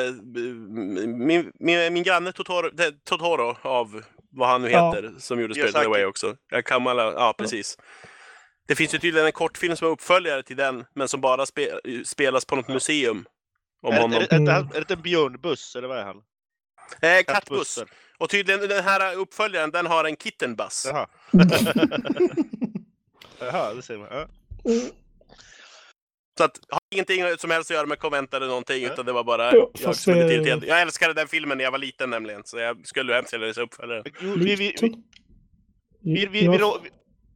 [1.07, 4.87] min, min, min granne Totoro, det- Totoro av vad han nu Ja.
[4.95, 5.55] heter, som gjorde.
[5.55, 6.37] Spirited Away också.
[6.51, 7.79] Jag kan alla, ja, precis.
[8.69, 11.69] Det finns ju tydligen en kortfilm som är uppföljare till den, men som bara spe,
[12.05, 13.25] spelas på något museum.
[13.83, 14.19] Om är, honom.
[14.19, 16.17] är, är, är, det- är det en björnbuss eller vad är han?
[17.03, 17.79] Eh, kattbuss.
[18.18, 20.87] Och tydligen den här uppföljaren, den har en kittenbuss.
[20.87, 21.07] Jaha.
[23.40, 24.09] Jaha, det ser man.
[24.11, 24.28] Ja.
[26.38, 29.24] Så att, har ingenting som helst att göra med konvent eller någonting, utan det var
[29.24, 30.64] bara Ja, jag fast det- irriterad.
[30.64, 33.61] Jag älskade den filmen när jag var liten nämligen, så jag skulle hemskt gärna se
[33.61, 34.04] uppföljaren.
[34.20, 34.96] Jo, vi, vi, vi,
[36.00, 36.59] vi, vi,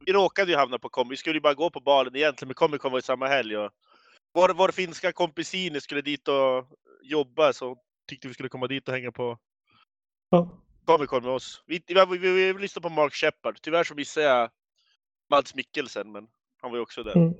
[0.05, 2.55] vi, råkade ju hamna på Comic Vi skulle ju bara gå på balen egentligen, men
[2.55, 3.57] Comic Con var ju samma helg.
[3.57, 3.71] Och
[4.33, 6.65] vår, vår finska kompisine skulle dit och
[7.03, 7.77] jobba, så
[8.09, 9.37] tyckte vi skulle komma dit och hänga på
[10.29, 10.59] ja.
[10.85, 11.63] Comic Con med oss.
[11.65, 13.57] Vi, vi, vi, vi, vi lyssnade på Mark Shepard.
[13.61, 14.49] Tyvärr så missade jag
[15.29, 16.23] Mads Mikkelsen, men
[16.61, 17.15] han var ju också där.
[17.17, 17.33] Mm.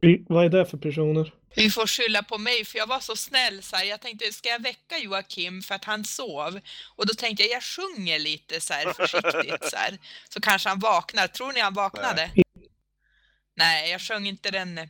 [0.00, 1.34] Vi- Vad är det för personer?
[1.56, 3.84] Vi får skylla på mig för jag var så snäll så här.
[3.84, 6.60] Jag tänkte, ska jag väcka Joakim för att han sov?
[6.96, 9.98] Och då tänkte jag, jag sjunger lite så här försiktigt så här.
[10.28, 11.26] Så kanske han vaknar.
[11.26, 12.30] Tror ni han vaknade?
[13.56, 14.80] Nej, jag sjöng inte den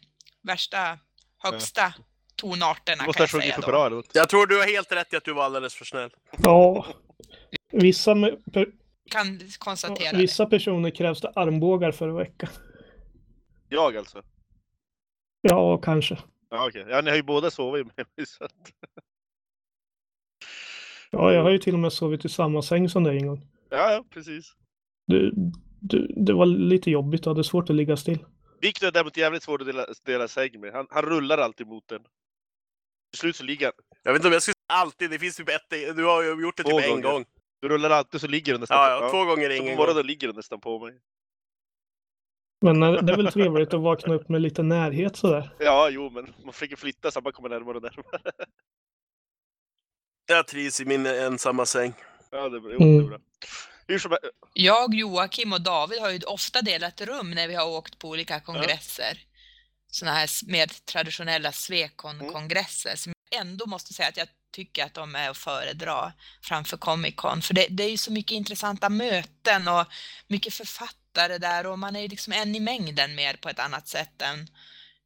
[0.42, 0.98] värsta,
[1.38, 1.94] högsta
[2.36, 3.66] tonarterna Du måste kan jag säga då.
[3.90, 4.02] bra.
[4.12, 6.10] Jag tror du har helt rätt i att du var alldeles för snäll.
[6.42, 6.86] Ja.
[7.72, 8.14] Vissa,
[8.52, 8.66] per,
[9.11, 10.18] Kan konstatera det.
[10.18, 12.48] vissa personer krävs det armbågar för att väcka.
[13.68, 14.22] Jag alltså?
[15.40, 16.18] Ja, kanske.
[16.50, 16.87] Ja, okej.
[16.88, 18.26] Ja, ni har ju båda sovit med mig.
[18.26, 18.52] Så att...
[21.11, 23.46] Ja, jag har ju till och med sovit i samma säng som dig en gång.
[23.70, 24.52] Ja, ja, precis.
[25.06, 25.30] Det,
[25.80, 28.18] det, det var lite jobbigt, jag hade svårt att ligga still.
[28.61, 30.72] Viktor är däremot jävligt svår att dela, dela säng med.
[30.72, 32.02] Han, han rullar alltid mot den.
[33.11, 33.72] Till slut så ligger han.
[34.02, 36.42] Jag vet inte om jag skulle säga alltid, det finns typ ett, du har ju
[36.42, 37.02] gjort det Två typ en gånger.
[37.12, 37.24] gång.
[37.68, 39.76] Du rullar alltid så ligger den nästan Ja, på ja, två gånger ingen på gång.
[39.76, 40.94] morgonen ligger den nästan på mig.
[42.61, 45.50] Men eh, det är väl trevligt att vakna upp med lite närhet sådär.
[45.59, 48.20] Ja, jo, men man försöker flytta så man kommer närmare och närmare.
[50.26, 51.94] Jag trivs i min ensamma säng.
[52.31, 52.72] Ja, det är bra.
[52.72, 53.07] Jo, det är Mm.
[53.09, 53.18] bra.
[53.88, 54.26] Hur som helst.
[54.52, 58.40] Jag, Joakim och David har ju ofta delat rum när vi har åkt på olika
[58.40, 59.18] kongresser.
[59.90, 64.94] Såna här s- mer traditionella Swecon-kongresser som jag ändå måste säga att jag tycker att
[64.94, 67.42] de är att föredra framför Comic Con.
[67.42, 69.84] För det, det är ju så mycket intressanta möten och
[70.26, 73.88] mycket författare där och man är ju liksom en i mängden mer på ett annat
[73.88, 74.48] sätt än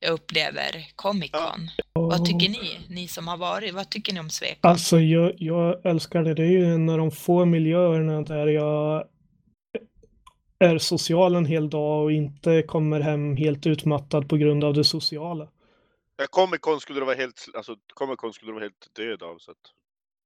[0.00, 1.70] jag upplever Comic Con.
[1.92, 3.74] Vad tycker ni, ni som har varit?
[3.74, 4.70] Vad tycker ni om Swecon?
[4.70, 6.34] Alltså, jag, jag älskar det.
[6.34, 9.04] Det är ju en av de få miljöerna där jag
[10.58, 14.84] är social en hel dag och inte kommer hem helt utmattad på grund av det
[14.84, 15.48] sociala.
[16.20, 19.22] Ja, Comic Con skulle du vara helt, alltså, Comic Con skulle du vara helt död
[19.22, 19.38] av.
[19.38, 19.56] Så att...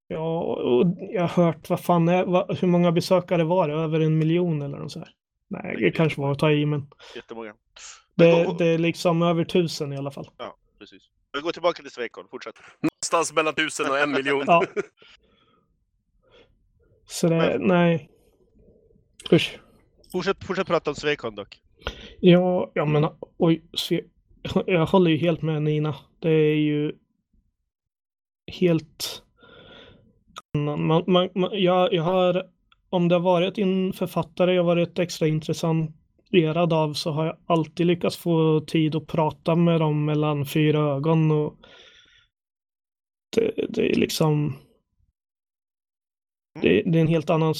[0.09, 3.75] Ja, och jag har hört, vad fan är, vad, hur många besökare var det?
[3.75, 5.09] Över en miljon eller något så här?
[5.49, 7.55] Nej, det kanske var att ta i, men Jättemånga.
[8.15, 10.31] det, Men, det är liksom över tusen i alla fall.
[10.37, 11.03] Ja, precis.
[11.33, 12.27] Men gå tillbaka till Svekon.
[12.31, 12.55] Fortsätt.
[12.81, 14.45] Någonstans mellan tusen och en miljon.
[14.47, 14.65] Ja.
[17.07, 18.11] Så det, nej.
[19.33, 19.59] Usch.
[20.13, 21.61] Fortsätt, fortsätt prata om Svekon dock.
[22.21, 24.05] Ja, jag menar, oj, se,
[24.67, 25.95] jag håller ju helt med Nina.
[26.19, 26.93] Det är ju
[28.53, 29.23] helt...
[30.57, 32.51] Man, man, man, jag, jag har,
[32.91, 37.87] om det har varit en författare jag varit extra intresserad av så har jag alltid
[37.87, 41.31] lyckats få tid att prata med dem mellan fyra ögon.
[41.31, 41.57] Och
[43.37, 44.57] det, det är liksom...
[46.63, 47.55] Det, det är en helt annan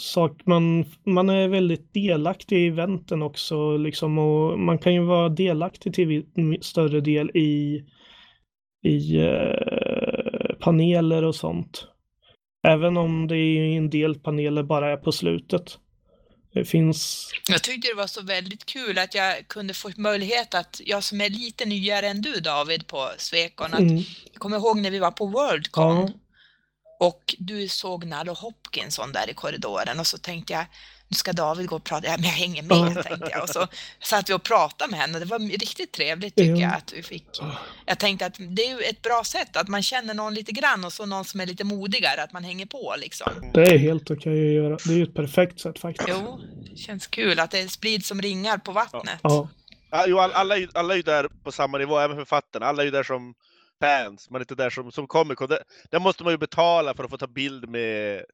[0.00, 0.40] sak.
[0.44, 5.94] Man, man är väldigt delaktig i eventen också liksom och man kan ju vara delaktig
[5.94, 6.24] till
[6.60, 7.84] större del i,
[8.82, 11.86] i eh, paneler och sånt.
[12.68, 15.78] Även om det i en del paneler bara är på slutet.
[16.52, 17.30] Det finns...
[17.48, 21.20] Jag tyckte det var så väldigt kul att jag kunde få möjlighet att, jag som
[21.20, 24.98] är lite nyare än du David på Svekon, att Mm, jag kommer ihåg när vi
[24.98, 26.10] var på Worldcon ja,
[27.00, 30.64] och du såg Nalo Hopkinson där i korridoren och så tänkte jag,
[31.08, 33.66] nu ska David gå och prata, ja men jag hänger med tänkte jag och så
[34.02, 36.60] satt vi och pratade med henne och det var riktigt trevligt tycker Ja.
[36.60, 37.26] jag att vi fick.
[37.86, 40.84] Jag tänkte att det är ju ett bra sätt att man känner någon lite grann
[40.84, 43.50] och så någon som är lite modigare, att man hänger på liksom.
[43.54, 44.76] det är helt okej att göra.
[44.84, 46.08] Det är ju ett perfekt sätt faktiskt.
[46.12, 49.18] Jo, det känns kul att det sprids som ringar på vattnet.
[49.22, 49.48] Ja,
[49.90, 52.66] Ja, jo, all- alla, är ju- alla är ju där på samma nivå, även författarna.
[52.66, 53.34] Alla är ju där som
[53.80, 54.30] fans.
[54.30, 55.46] Man är inte där som, som komiker.
[55.46, 58.24] Där, där måste man ju betala för att få ta bild med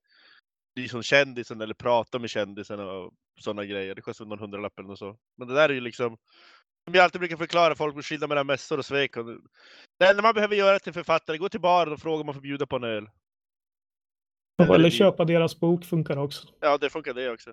[0.76, 3.94] liksom kändisen eller prata med kändisen och sådana grejer.
[3.94, 5.16] Det kostar någon hundralapp eller så.
[5.38, 6.16] Men det där är ju liksom,
[6.84, 9.16] som jag alltid brukar förklara folk med skillnad mellan mässor och svek.
[9.16, 9.26] Och
[9.98, 12.42] Det enda man behöver göra till författare, gå till baren och fråga om man får
[12.42, 13.08] bjuda på en öl.
[14.58, 16.48] eller köpa deras bok funkar också.
[16.60, 17.52] Ja, det funkar det också.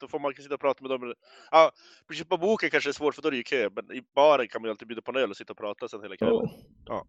[0.00, 1.14] Då får man sitta och prata med dem.
[1.50, 1.70] Ja,
[2.28, 4.62] på boken kanske är svårt för då är det ju kö, men i baren kan
[4.62, 6.48] man ju alltid bjuda på en öl och sitta och prata sen hela kvällen.
[6.86, 7.06] Ja.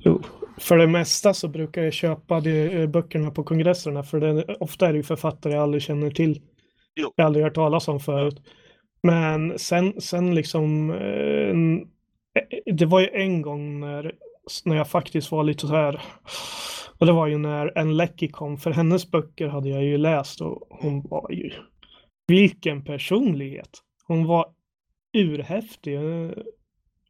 [0.00, 0.22] Jo,
[0.58, 4.88] för det mesta så brukar jag köpa de, eh, böckerna på kongresserna för det, ofta
[4.88, 6.42] är det ju författare jag aldrig känner till.
[6.94, 7.12] Jo.
[7.16, 8.42] Jag har aldrig hört talas om förut.
[9.02, 11.50] Men sen, sen liksom, eh,
[12.42, 14.14] eh, det var ju en gång när,
[14.64, 16.02] när jag faktiskt var lite så här,
[17.02, 20.40] och det var ju när en Lecky kom, för hennes böcker hade jag ju läst
[20.40, 21.52] och hon var ju,
[22.26, 23.78] vilken personlighet!
[24.06, 24.54] Hon var
[25.12, 25.98] urhäftig.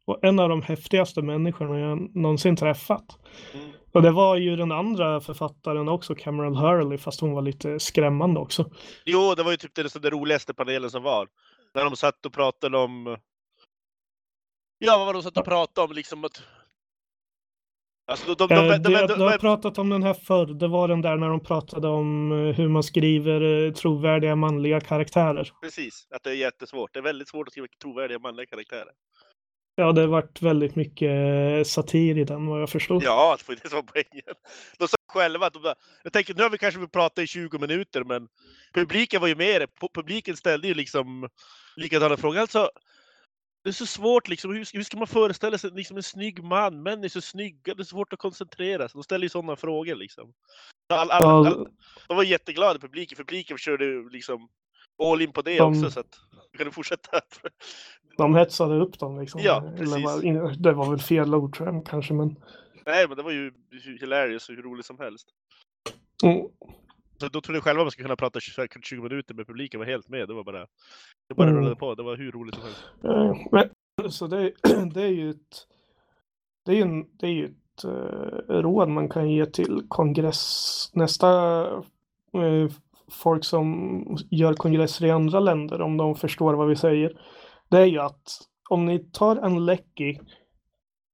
[0.05, 3.19] Och en av de häftigaste människorna jag någonsin träffat.
[3.53, 3.71] Mm.
[3.91, 8.39] Och det var ju den andra författaren också, Cameron Hurley, fast hon var lite skrämmande
[8.39, 8.71] också.
[9.05, 11.27] Jo, det var ju typ det, det roligaste panelen som var.
[11.73, 13.17] När de satt och pratade om...
[14.79, 15.95] Ja, vad var det de satt och pratade om?
[15.95, 16.43] Liksom att...
[18.05, 20.45] Alltså, de, de, de, Eh, de, det, du har pratat om den här förr.
[20.45, 24.79] Det var den där när de pratade om eh, hur man skriver eh, trovärdiga manliga
[24.81, 25.51] karaktärer.
[25.61, 26.93] Precis, att det är jättesvårt.
[26.93, 28.89] Det är väldigt svårt att skriva trovärdiga manliga karaktärer.
[29.75, 31.11] Ja, det har varit väldigt mycket
[31.67, 33.03] satir i den vad jag förstod.
[33.03, 34.35] Ja, det var det som var poängen.
[34.79, 37.57] De sa själva att de bara, jag tänker nu har vi kanske pratat i 20
[37.59, 38.27] minuter, men
[38.73, 39.67] publiken var ju med det.
[39.81, 41.29] Pu- Publiken ställde ju liksom
[41.75, 42.39] likadana frågor.
[42.39, 42.69] Alltså,
[43.63, 44.51] det är så svårt liksom.
[44.51, 46.83] Hur, hur ska man föreställa sig liksom en snygg man?
[46.83, 48.97] Män är så snygga, det är svårt att koncentrera sig.
[48.97, 50.33] De ställer ju sådana frågor liksom.
[50.89, 51.67] All, all, all,
[52.07, 53.15] de var jätteglada publiken.
[53.15, 54.49] Publiken körde liksom
[55.03, 55.91] all in på det De- också.
[55.91, 56.19] Så att
[56.57, 57.19] kan fortsätta.
[58.17, 59.41] De hetsade upp dem liksom.
[59.43, 60.57] Ja, precis.
[60.57, 62.35] Det var väl fel ord tror jag kanske, men...
[62.85, 63.51] Nej, men det var ju
[63.99, 65.27] hilarious och hur roligt som helst.
[66.23, 66.47] Mm.
[67.29, 70.09] Då trodde jag själva man skulle kunna prata 20 20 minuter med publiken var helt
[70.09, 70.27] med.
[70.27, 70.67] Det var bara...
[71.29, 71.59] Det bara Mm.
[71.59, 71.95] rullade på.
[71.95, 72.83] Det var hur roligt som helst.
[73.03, 74.51] Eh, Men, så det,
[74.93, 75.67] det är ju ett,
[76.65, 81.61] det är ju det är ju ett eh, råd man kan ge till kongress, nästa
[82.33, 82.69] eh,
[83.11, 87.19] folk som gör kongresser i andra länder om de förstår vad vi säger.
[87.69, 88.31] Det är ju att
[88.69, 90.17] om ni tar en Lecky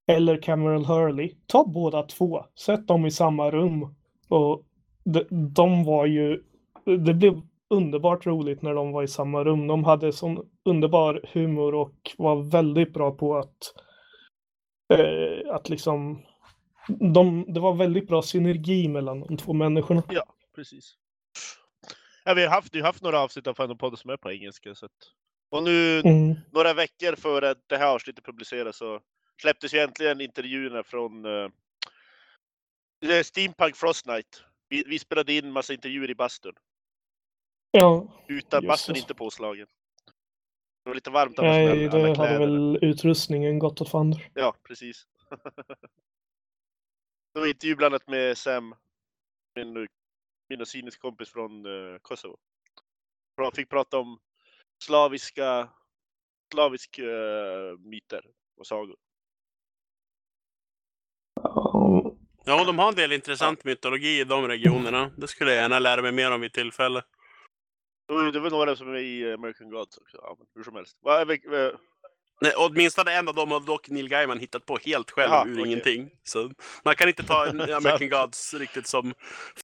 [0.08, 3.96] eller Cameron Hurley, ta båda två, sätt dem i samma rum
[4.28, 4.66] och
[5.04, 6.44] de, de var ju,
[6.86, 9.68] det blev underbart roligt när de var i samma rum.
[9.68, 13.74] De hade sån underbar humor och var väldigt bra på att,
[14.94, 16.26] eh, att liksom,
[17.14, 20.04] de, det var väldigt bra synergi mellan de två människorna.
[20.10, 20.24] Ja,
[20.56, 20.96] precis.
[22.26, 24.76] Ja, vi har haft, vi har haft några avsnitt av Fanopodden som är på engelska.
[24.76, 24.92] Så att...
[25.52, 26.36] Och nu, Mm.
[26.52, 29.00] några veckor före att det här avsnittet publiceras så
[29.42, 31.50] släpptes ju äntligen intervjuerna från uh,
[33.24, 34.44] Steampunk Frost Night.
[34.70, 36.54] Vi, vi spelade in massa intervjuer i bastun.
[37.72, 39.68] Ja, Utan bastun inte påslagen.
[40.84, 43.90] Det var lite varmt annars nej, med alla, alla det hade väl utrustningen gått åt
[43.90, 44.30] fanders.
[44.34, 45.08] Ja, precis.
[47.34, 48.76] det var intervju bland annat med Sam,
[49.56, 49.88] min,
[50.50, 52.38] min och Sines kompis från uh, Kosovo.
[53.38, 54.20] De fick prata om
[54.84, 55.70] slaviska,
[56.54, 58.26] slavisk uh, myter
[58.58, 58.98] och sagor.
[62.50, 65.12] Ja, Ja, de har en del intressant mytologi i de regionerna.
[65.18, 67.02] Det skulle jag gärna lära mig mer om vid tillfälle.
[68.34, 70.18] Det var några som är i American Gods också.
[70.22, 70.98] Ja, men hur som helst.
[71.02, 71.34] Vad är vi-
[71.66, 71.72] eh,
[72.42, 75.54] Nej, åtminstone en av dem har dock Neil Gaiman hittat på helt själv Jaha, ur
[75.54, 75.66] okej.
[75.66, 76.10] ingenting.
[76.24, 76.52] Så
[76.86, 77.46] man kan inte ta
[77.78, 79.14] American Gods riktigt som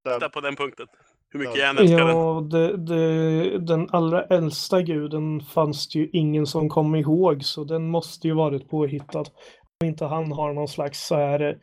[0.06, 0.88] fakta på den punkten.
[1.30, 2.08] Hur mycket jag än älskar den.
[2.08, 7.63] ja det, det, den allra äldsta guden fanns det ju ingen som kom ihåg så
[7.63, 9.26] den måste ju varit påhittad.
[9.82, 11.58] Om inte han har någon slags så här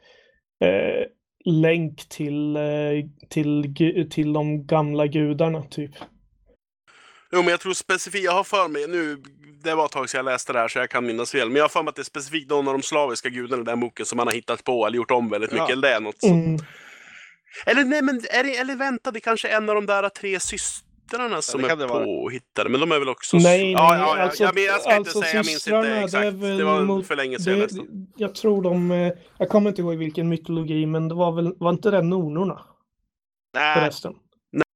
[0.63, 1.07] eh,
[1.45, 2.63] länk till, eh,
[3.29, 3.75] till,
[4.11, 5.91] till de gamla gudarna typ.
[7.33, 9.23] Jo, men jag tror specifikt, jag har för mig nu,
[9.65, 11.57] det var ett tag sedan jag läste det här så jag kan minnas fel, men
[11.57, 13.81] jag har för mig att det är specifikt någon av de slaviska gudarna i den
[13.81, 15.69] boken som man har hittat på eller gjort om väldigt mycket.
[15.69, 15.73] Ja.
[15.73, 16.47] Eller det är något sånt.
[16.47, 16.67] Mm.
[17.67, 20.41] Eller nej, men är det, eller vänta, det kanske är en av de där tre
[20.41, 20.92] systrarna
[21.43, 23.37] som det är det påhittade, men de är väl också...
[23.37, 24.23] Nej, nej, ja, ja, ja.
[24.23, 26.25] alltså- jag, men jag ska inte alltså säga, jag minns systrarna, inte det exakt.
[26.25, 27.79] Det, väl var mot- för länge sedan jag läste.
[27.79, 31.55] Det, jag tror de, eh, jag kommer inte ihåg vilken mytologi men det var väl,
[31.59, 32.61] var inte det nornorna
[33.55, 34.13] nej, förresten?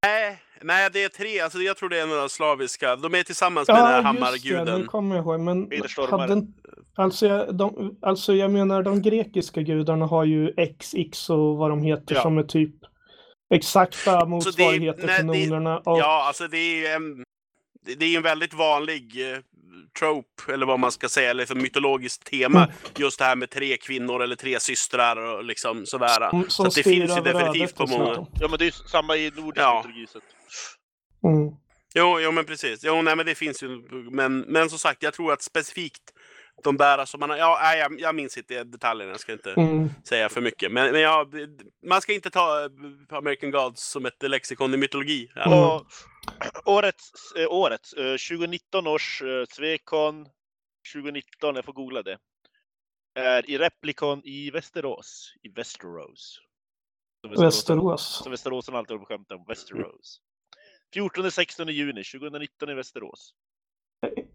[0.04, 1.40] Nej, nej, det är tre.
[1.40, 2.96] Alltså, jag tror det är några slaviska.
[2.96, 4.80] De är tillsammans med den här Ja, just det, hammarguden.
[4.80, 5.40] nu kommer jag ihåg.
[5.40, 5.70] Men
[6.10, 6.54] hade en,
[6.94, 11.70] alltså, jag, de, alltså jag menar de grekiska gudarna har ju X, X och vad
[11.70, 12.22] de heter Ja.
[12.22, 12.74] som är typ
[13.54, 15.78] exakta motsvarigheter nej, till det- nornorna.
[15.78, 17.24] Och, Ja, alltså det är ju en,
[17.96, 19.38] det är en väldigt vanlig eh,
[19.98, 22.64] trope, eller vad man ska säga, eller ett mytologiskt tema.
[22.64, 22.76] Mm.
[22.96, 26.30] Just det här med tre kvinnor eller tre systrar och liksom sådär.
[26.30, 28.26] som, Så som att det finns ju definitivt på många.
[28.40, 29.82] ja, men det är ju samma i nordisk Ja.
[29.86, 30.06] mytologi.
[30.12, 30.18] Så.
[31.28, 31.56] Mm.
[31.94, 32.80] Jo, jo men precis.
[32.84, 33.68] Jo, nej, men det finns ju.
[34.10, 36.02] Men, men som sagt, jag tror att specifikt
[36.64, 39.90] de där som man ja, jag, jag minns inte detaljerna, jag ska inte Mm.
[40.04, 40.72] säga för mycket.
[40.72, 41.26] Men, men ja,
[41.86, 42.70] man ska inte ta eh,
[43.10, 45.28] American Gods som ett lexikon i mytologi.
[45.34, 45.46] Ja.
[45.46, 45.58] Mm.
[45.58, 45.86] Och
[46.64, 50.28] årets, eh, årets eh, 2019 års eh, Svekon
[50.94, 52.18] 2019, jag får googla det,
[53.14, 55.34] är i Replikon i Västerås.
[55.42, 56.40] I Västerås.
[57.20, 58.20] Som Västerås.
[58.22, 59.44] Som Västerås alltid håller på att skämta om.
[59.48, 60.20] Västerås.
[60.94, 63.34] 14-16 juni 2019 i Västerås.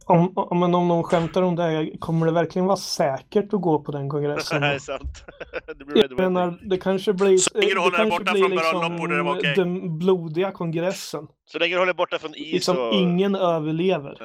[0.06, 3.84] Om, om, men om de skämtar om det, kommer det verkligen vara säkert att gå
[3.84, 4.64] på den kongressen?
[4.64, 5.26] är sant.
[5.78, 7.38] det blir Jag menar, det kanske blir...
[7.38, 9.54] Så länge du håller dig borta blir från bröllop borde det vara okej.
[9.56, 11.28] Den blodiga kongressen.
[11.46, 12.94] Så länge du håller borta från is Liksom och...
[12.94, 14.16] ingen överlever.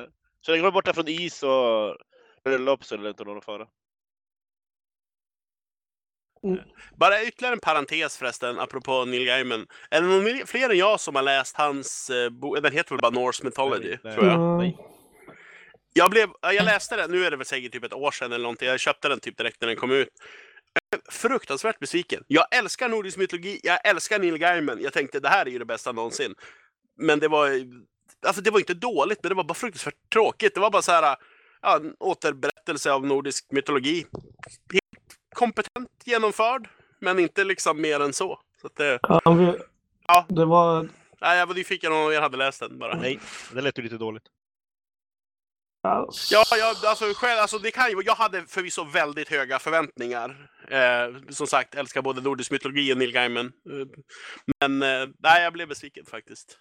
[0.40, 1.96] Så länge du håller borta från is och
[2.44, 3.66] bröllop så är det inte någon fara.
[6.96, 9.66] Bara ytterligare en parentes förresten, apropå Neil Gaiman.
[9.90, 12.62] Är det någon fler än jag som har läst hans eh, bok?
[12.62, 14.60] Den heter väl bara Norse Mythology, Nej, tror jag.
[14.60, 14.72] Mm.
[15.96, 18.32] Jag, blev, ja, jag läste den, nu är det väl säkert typ ett år sedan
[18.32, 18.68] eller någonting.
[18.68, 20.08] Jag köpte den typ direkt när den kom ut.
[21.10, 22.24] Fruktansvärt besviken.
[22.26, 24.82] Jag älskar nordisk mytologi, jag älskar Neil Gaiman.
[24.82, 26.34] Jag tänkte det här är ju det bästa någonsin.
[26.96, 27.50] Men det var,
[28.26, 30.54] alltså det var inte dåligt, men det var bara fruktansvärt tråkigt.
[30.54, 31.16] Det var bara så här,
[31.62, 34.06] ja, en återberättelse av nordisk mytologi.
[34.72, 36.68] Helt kompetent genomförd,
[37.00, 38.40] men inte liksom mer än så.
[38.60, 39.52] så att det, Ja, vi,
[40.08, 40.26] Ja.
[40.28, 40.88] Det var...
[41.20, 42.96] nej, jag var nyfiken om jag hade läst den bara.
[42.96, 43.20] Nej,
[43.52, 44.24] det lät ju lite dåligt.
[46.30, 50.50] Ja, jag, alltså, själv, alltså, det kan ju, jag hade förvisso väldigt höga förväntningar.
[50.70, 53.46] Eh, som sagt, älskar både nordisk mytologi och Neil Gaiman.
[53.46, 53.86] Eh,
[54.60, 56.58] men eh, nej, jag blev besviken faktiskt.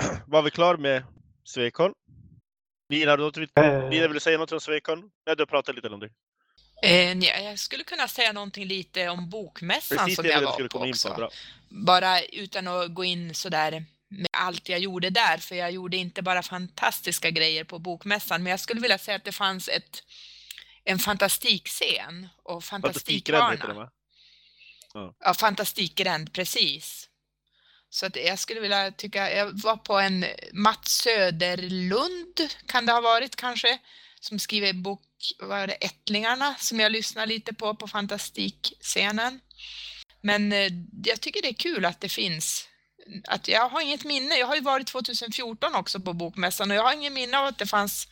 [0.26, 1.04] Var vi klar med
[1.44, 1.92] Svekon?
[2.88, 5.10] Nina, du, eh, Nina, vill du säga något om Svekon?
[5.24, 6.10] Ja, du har pratat lite om det.
[6.82, 10.68] Eh, ja, jag skulle kunna säga någonting lite om bokmässan Precis som jag var skulle
[10.68, 11.08] på komma in också.
[11.08, 11.16] på.
[11.16, 11.30] Bra.
[11.68, 16.22] Bara utan att gå in sådär med allt jag gjorde där, för jag gjorde inte
[16.22, 20.02] bara fantastiska grejer på bokmässan, men jag skulle vilja säga att det fanns ett,
[20.84, 23.74] en fantastikscen och fantastikvarna.
[23.74, 23.90] va?
[25.20, 27.08] Ja, fantastikgränd, precis.
[27.90, 33.00] Så att jag skulle vilja tycka, jag var på en Mats Söderlund, kan det ha
[33.00, 33.78] varit kanske,
[34.20, 35.02] som skriver bok,
[35.38, 39.40] vad är det, Ättlingarna, som jag lyssnar lite på på fantastikscenen.
[40.20, 40.72] Men eh,
[41.04, 42.68] jag tycker det är kul att det finns,
[43.28, 46.82] att jag har inget minne, jag har ju varit 2014 också på bokmässan och jag
[46.82, 48.08] har ingen minne av att det fanns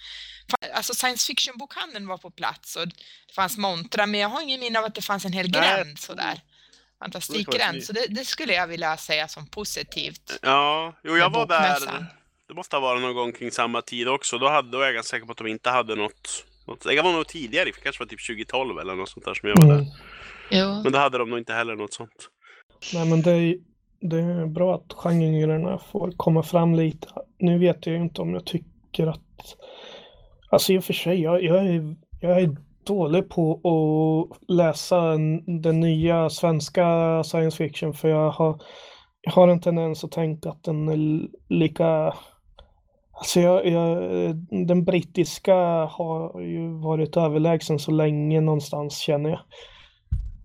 [0.74, 4.78] Alltså science fiction-bokhandeln var på plats och det fanns montrar, men jag har ingen minne
[4.78, 6.34] av att det fanns en hel Nej, gränd sådär.
[6.34, 6.41] Det
[6.99, 10.39] Fantastikgränd, så det, det skulle jag vilja säga som positivt.
[10.43, 11.95] Ja, jo, jag var bokmässan.
[11.95, 12.07] där.
[12.49, 14.39] Det måste ha varit någon gång kring samma tid också.
[14.39, 16.45] Då, hade, då är jag ganska säker på att de inte hade något.
[16.66, 19.49] något jag var nog tidigare, det kanske var typ 2012 eller något sånt där som
[19.49, 19.76] jag var mm.
[19.76, 19.86] där.
[20.51, 20.82] Jo.
[20.82, 22.28] Men då hade de nog inte heller något sånt.
[22.93, 23.55] Nej, men det är,
[24.01, 27.09] det är bra att genrerna får komma fram lite.
[27.38, 29.57] Nu vet jag ju inte om jag tycker att...
[30.51, 35.01] Alltså i och för sig, jag, jag, är, jag är dålig på att läsa
[35.46, 38.61] den nya svenska science fiction för jag har,
[39.20, 42.14] jag har en tendens att tänka att den är lika
[43.18, 44.03] Alltså jag, jag,
[44.66, 45.55] den brittiska
[45.90, 49.40] har ju varit överlägsen så länge någonstans känner jag.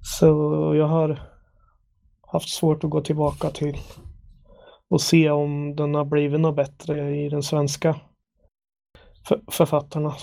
[0.01, 0.25] Så
[0.75, 1.32] jag har
[2.33, 3.77] haft svårt att gå tillbaka till
[4.89, 7.99] och se om den har blivit något bättre i den svenska
[9.27, 10.15] för, författarna.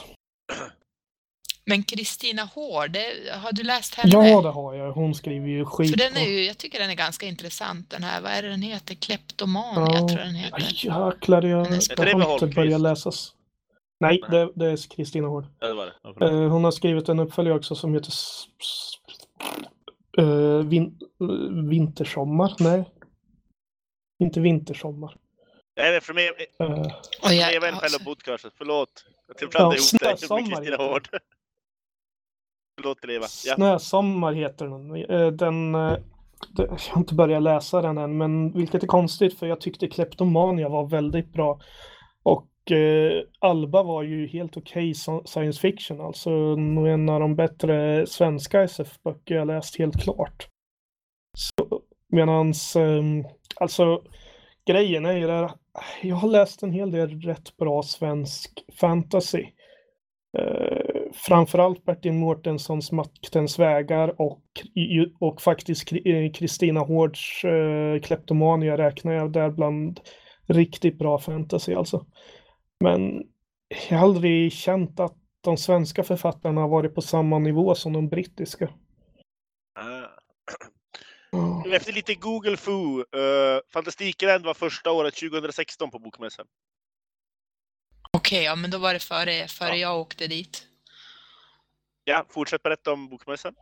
[1.65, 2.97] Men Kristina Hård,
[3.43, 4.29] har du läst henne?
[4.31, 4.93] Ja, det har jag.
[4.93, 5.91] Hon skriver ju skit.
[5.91, 8.49] För den är ju, jag tycker den är ganska intressant den här, vad är det
[8.49, 8.95] den heter?
[8.95, 10.09] Kleptomania Ja.
[10.09, 10.57] tror jag den heter.
[10.57, 11.65] Aj, jäklar, jag,
[12.15, 13.35] har inte börjat läsas.
[14.01, 14.31] Nej, Nej.
[14.31, 15.47] det, det är Kristina Hård.
[15.61, 16.27] Ja, det var det.
[16.27, 18.13] Eh, hon har skrivit en uppföljare också som heter
[20.19, 21.27] Eh, vin, eh,
[21.69, 22.55] Vintersommar.
[22.59, 22.85] Nej.
[24.23, 25.17] Inte Vintersommar.
[25.77, 26.31] Nej, det är för mig.
[26.31, 28.47] Och jag, Jag är en ja, Pello Podcast.
[28.59, 29.05] Förlåt.
[29.27, 31.09] Jag Ja, blandade ihop dig Snösommar heter Hård.
[32.77, 33.27] Förlåt Eva.
[33.47, 33.55] Ja.
[33.55, 35.37] Snösommar heter den.
[35.37, 35.77] Den
[36.49, 39.89] det, jag har inte börjat läsa den än, men vilket är konstigt för jag tyckte
[39.89, 41.61] Kleptomania var väldigt bra.
[42.23, 47.37] Och eh, Alba var ju helt okej okay science fiction, alltså nog en av de
[47.37, 50.49] bättre svenska SF-böcker jag läst helt klart.
[51.37, 53.03] Så, medans, eh,
[53.57, 54.03] alltså
[54.67, 55.51] grejen är ju där,
[56.03, 59.47] jag har läst en hel del rätt bra svensk fantasy.
[60.39, 64.43] Eh, framförallt Bertil Mårtenssons Maktens vägar och,
[65.19, 70.01] och faktiskt eh, Kristina Hårds eh, Kleptomania räknar jag där bland
[70.51, 72.07] riktigt bra fantasy alltså.
[72.81, 73.23] Men
[73.89, 78.09] jag har aldrig känt att de svenska författarna har varit på samma nivå som de
[78.09, 78.69] brittiska.
[79.75, 80.17] Ja.
[81.73, 82.99] Efter lite Google Foo.
[82.99, 86.47] Uh, Fantastikland var första året 2016 på Bokmässan.
[88.13, 89.75] Okej, ja men då var det före, före Ja.
[89.77, 90.67] jag åkte dit.
[92.05, 93.55] Ja, fortsätt berätta om Bokmässan.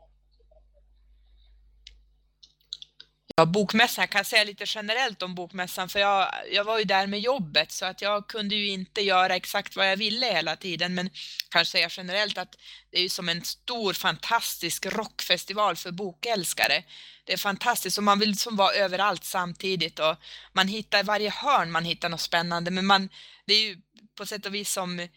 [3.38, 7.06] Ja, bokmässan, jag kan säga lite generellt om bokmässan, för jag, jag var ju där
[7.06, 10.94] med jobbet så att jag kunde ju inte göra exakt vad jag ville hela tiden,
[10.94, 11.10] men
[11.48, 12.56] kanske säga generellt att
[12.90, 16.84] det är ju som en stor fantastisk rockfestival för bokälskare.
[17.24, 17.98] Det är fantastiskt.
[17.98, 20.16] Och man vill som vara överallt samtidigt och
[20.52, 23.08] man hittar i varje hörn man hittar något spännande, men man,
[23.46, 23.76] det är ju
[24.14, 25.08] på sätt och vis som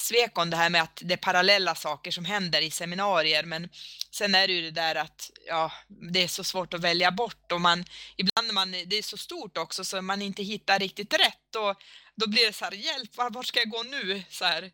[0.00, 3.68] Svekon det här med att det är parallella saker som händer i seminarier, men
[4.10, 7.52] sen är det ju det där att ja, det är så svårt att välja bort
[7.52, 7.84] och man
[8.16, 11.82] ibland när man, det är så stort också så man inte hittar riktigt rätt och
[12.14, 14.22] då blir det så här, hjälp, var, vart ska jag gå nu?
[14.28, 14.70] Så här,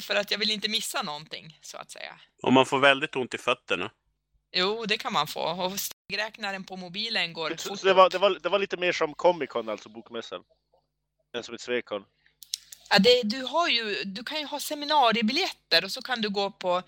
[0.00, 2.20] för att jag vill inte missa någonting så att säga.
[2.42, 3.90] Och man får väldigt ont i fötterna.
[4.52, 8.10] Jo, det kan man få och stegräknaren på mobilen går Så, fort så det, var,
[8.10, 10.42] det, var, det var lite mer som Comic Con, alltså Bokmässan.
[11.36, 12.04] Än som ett Svekon.
[12.90, 16.50] Ja, det, du, har ju, du kan ju ha seminariebiljetter och så kan du gå
[16.50, 16.82] på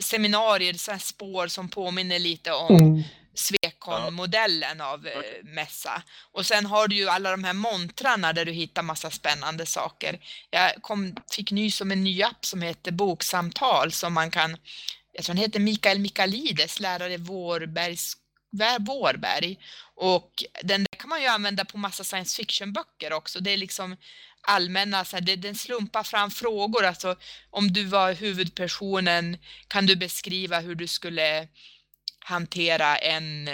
[0.00, 3.02] seminarier, så spår som påminner lite om Mm.
[3.34, 6.02] Swecon-modellen av eh, mässa.
[6.32, 10.20] Och sen har du ju alla de här montrarna där du hittar massa spännande saker.
[10.50, 14.56] Jag kom, fick nys om en ny app som heter Boksamtal som man kan,
[15.12, 18.16] jag tror han heter Mikael Mikalides, lärare Vårbergs,
[18.80, 19.58] Vårberg.
[19.94, 23.40] Och den där kan man ju använda på massa science fiction-böcker också.
[23.40, 23.96] Det är liksom
[24.42, 26.84] allmänna, så här, det, den slumpar fram frågor.
[26.84, 27.16] Alltså
[27.50, 29.38] om du var huvudpersonen,
[29.68, 31.48] kan du beskriva hur du skulle
[32.18, 33.48] hantera en,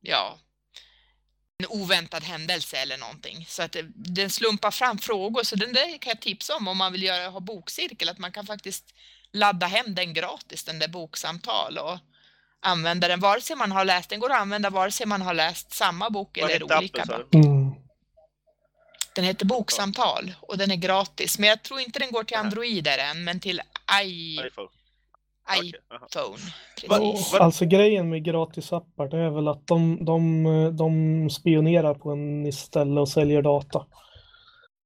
[0.00, 0.38] ja,
[1.58, 3.46] en oväntad händelse eller någonting.
[3.48, 6.78] Så att det, den slumpar fram frågor, så den där kan jag tipsa om om
[6.78, 8.94] man vill göra, ha bokcirkel, att man kan faktiskt
[9.32, 11.98] ladda hem den gratis, den där boksamtal och
[12.60, 15.34] använda den vare sig man har läst, den går att använda vare sig man har
[15.34, 17.57] läst samma bok eller olika böcker.
[19.18, 22.40] Den heter Boksamtal och den är gratis, men jag tror inte den går till Ja.
[22.40, 23.60] Androider än, men till
[24.04, 24.68] i, iPhone.
[25.62, 26.38] iPhone.
[26.88, 30.44] Vad- Alltså grejen med gratisappar det är väl att de, de,
[30.76, 33.86] de spionerar på en istället och säljer data.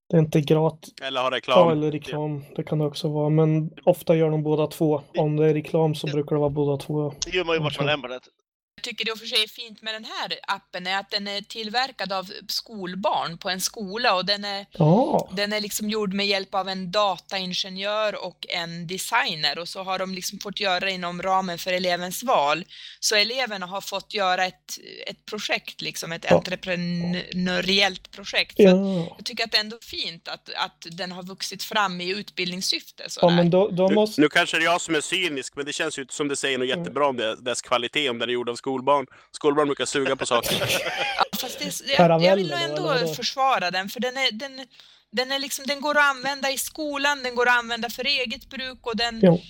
[0.08, 0.94] Det är inte gratis.
[1.02, 1.70] Eller har Ja, reklam.
[1.72, 2.44] eller reklam.
[2.56, 3.28] Det kan det också vara.
[3.28, 5.02] Men ofta gör de båda två.
[5.16, 7.14] Om det är reklam så brukar det vara båda två.
[7.26, 8.28] Det gör man ju vart man på nätet.
[8.76, 11.28] Jag tycker det och för sig är fint med den här appen är att den
[11.28, 16.14] är tillverkad av skolbarn på en skola och den är, Ja, den är liksom gjord
[16.14, 20.90] med hjälp av en dataingenjör och en designer och så har de liksom fått göra
[20.90, 22.64] inom ramen för elevens val.
[23.00, 26.36] Så eleverna har fått göra ett, ett projekt, liksom ett Ja.
[26.36, 28.56] entreprenöriellt projekt.
[28.56, 29.14] Så ja.
[29.16, 33.06] Jag tycker att det är ändå fint att, att den har vuxit fram i utbildningssyfte.
[33.20, 34.20] ja men då, då Nu, måste...
[34.20, 36.58] nu kanske det är jag som är cynisk, men det känns ju som det säger
[36.58, 39.06] något jättebra om det, dess kvalitet, om den är gjord av skolbarn.
[39.32, 40.56] Skolbarn brukar suga på saker.
[41.16, 44.66] Ja, fast det, jag, jag vill nog ändå försvara den, för den, är, den,
[45.12, 48.50] den, är liksom, den går att använda i skolan, den går att använda för eget
[48.50, 49.40] bruk och den, Jo.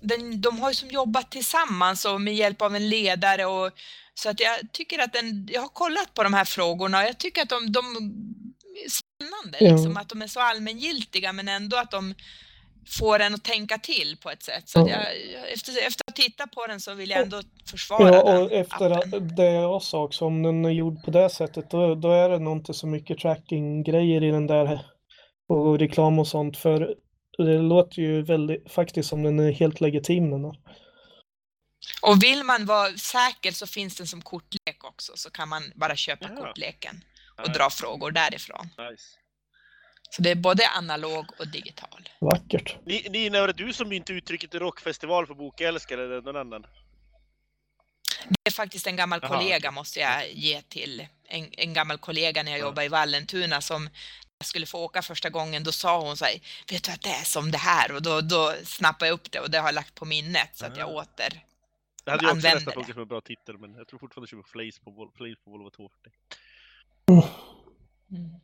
[0.00, 3.70] den, de har ju som jobbat tillsammans och med hjälp av en ledare och
[4.14, 7.18] så att jag tycker att den, jag har kollat på de här frågorna och jag
[7.18, 7.84] tycker att de, de
[8.84, 9.58] är spännande.
[9.60, 9.72] Ja.
[9.72, 12.14] Liksom, att de är så allmängiltiga men ändå att de
[12.86, 14.68] får en att tänka till på ett sätt.
[14.68, 15.06] Så jag,
[15.52, 18.90] efter, efter att titta på den så vill jag ändå försvara Ja, den och efter
[18.90, 19.14] appen.
[19.14, 22.28] att- det jag sa också, om den är gjord på det sättet, då, då är
[22.28, 24.86] det nog inte så mycket tracking-grejer i den där
[25.48, 26.94] och reklam och sånt, för
[27.38, 30.54] det låter ju väldigt, faktiskt som den är helt legitim den här.
[32.02, 35.96] Och vill man vara säker så finns den som kortlek också, så kan man bara
[35.96, 36.42] köpa Ja.
[36.42, 37.04] kortleken
[37.38, 38.64] och Ja, dra frågor därifrån.
[38.90, 39.04] Nice.
[40.10, 42.08] Så det är både analog och digital.
[42.20, 42.76] Vackert.
[42.86, 46.62] Ni, Nina, var det du som inte uttrycket rockfestival för bokälskare eller någon annan?
[48.28, 51.06] Det är faktiskt en gammal Jaha, kollega måste jag ge till.
[51.24, 52.64] En, en gammal kollega när jag Ja.
[52.64, 53.88] jobbade i Vallentuna som
[54.38, 56.34] jag skulle få åka första gången, då sa hon så här,
[56.70, 57.92] vet du att det är som det här?
[57.94, 60.66] Och då, då snappade jag upp det och det har jag lagt på minnet så
[60.66, 60.92] att jag Ah.
[61.02, 61.44] åter
[62.04, 64.48] Det hade jag också funkat som en bra titel, men jag tror fortfarande att jag
[64.48, 66.12] Flaze på, Vol- på Volvo 240.
[68.10, 68.40] Mm.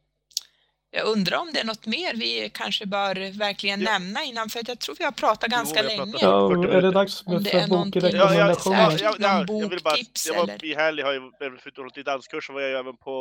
[0.92, 3.92] Jag undrar om det är något mer vi kanske bör verkligen Ja.
[3.92, 6.12] nämna innan, för att jag tror vi har pratat ganska har länge.
[6.12, 6.22] pratat.
[6.22, 8.98] Ja, 40 är det dags för Ja, ja, ja, bokrekommendationer?
[9.02, 12.46] Ja, ja, jag vill bara, boktips, jag var i helg, har jag, förutom lite danskurs,
[12.46, 13.14] så var jag även på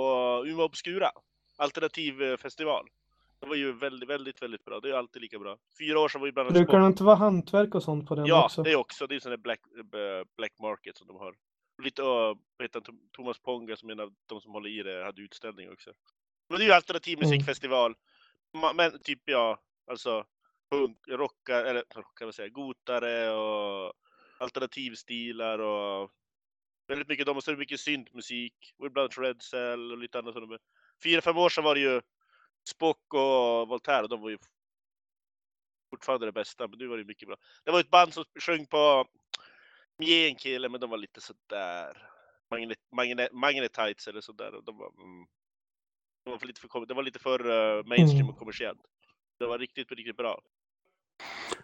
[0.48, 1.12] Umeå Obscura.
[1.58, 2.86] Alternativ eh, festival.
[3.42, 4.80] Det var ju väldigt, väldigt, väldigt bra.
[4.80, 5.58] Det är alltid lika bra.
[5.80, 8.16] Fyra år sedan var ju bland annat Brukar det inte vara hantverk och sånt på
[8.16, 8.64] den Ja, också?
[8.64, 9.08] det är också.
[9.08, 11.34] Det är sån där black, eh, black market som de har.
[11.84, 12.08] Lite, uh,
[12.58, 12.82] vad heter
[13.16, 15.90] Thomas Ponga som är en av de som håller i det, hade utställning också.
[16.50, 17.30] Men det är ju alternativ Mm.
[17.30, 17.96] musikfestival.
[18.58, 19.60] Ma- Men typ ja,
[19.92, 20.26] alltså
[20.72, 23.94] punk, rockar, eller rockar vad säger jag, gotare och
[24.40, 26.12] alternativstilar och
[26.88, 30.20] väldigt mycket de och så är det mycket syntmusik och ibland Red Cell och lite
[30.20, 30.36] annat.
[31.04, 32.02] Fyra, fem år sedan var det ju
[32.70, 34.38] Spock och Voltaire och de var ju
[35.90, 37.38] fortfarande det bästa, men nu var det mycket bra.
[37.64, 39.08] Det var ett band som sjöng på
[39.98, 42.10] Meänkieli, men de var lite sådär.
[42.52, 44.54] Magnet, magnet, magnetites eller sådär.
[44.56, 45.28] och De var, mm,
[46.30, 47.40] de var för lite för, det var lite för
[47.80, 48.30] eh, mainstream Mm.
[48.30, 48.82] och kommersiellt.
[49.40, 50.42] Det var riktigt, riktigt bra.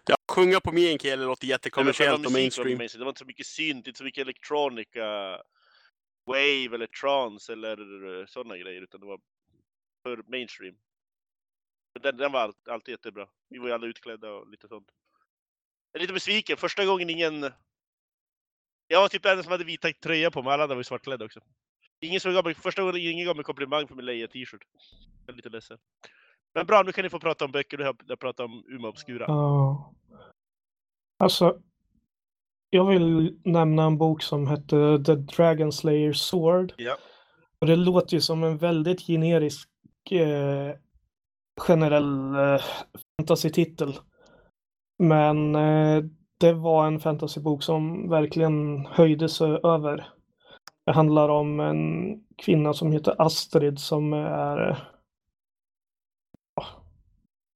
[0.06, 2.78] Ja, sjunga på meänkieli låter Det var jättekommersiellt och mainstream.
[2.78, 2.98] mainstream.
[3.00, 5.06] Det var inte så mycket synt, inte så mycket electronica,
[6.26, 9.20] wave eller trance eller sådana grejer, utan det var
[10.02, 10.76] för mainstream.
[11.94, 13.28] Men den, den var all, alltid jättebra.
[13.48, 14.88] Vi var ju alla utklädda och lite sånt.
[15.92, 16.56] Jag är lite besviken.
[16.56, 17.52] Första gången ingen...
[18.88, 20.52] Jag var typ den som hade vita tröja på mig.
[20.52, 21.40] Alla andra var ju svartklädda också.
[22.00, 24.62] Ingen som gav mig, första gången ingen gav mig komplimang för min leje t-shirt.
[25.26, 25.78] Jag är lite ledsen.
[26.54, 27.76] Men bra, nu kan ni få prata om böcker.
[27.76, 29.24] Du har jag pratat om Umeå Obscura.
[29.28, 29.92] Ja.
[31.18, 31.60] Alltså,
[32.70, 36.72] jag vill nämna en bok som hette The Dragon Slayer Sword.
[36.76, 36.96] Ja.
[37.60, 39.68] Och det låter ju som en väldigt generisk
[40.10, 40.74] eh,
[41.60, 42.62] generell eh,
[43.20, 43.94] fantasy-titel.
[44.98, 46.04] Men eh,
[46.40, 50.15] det var en fantasybok som verkligen höjde sig över.
[50.86, 54.88] Det handlar om en kvinna som heter Astrid som är...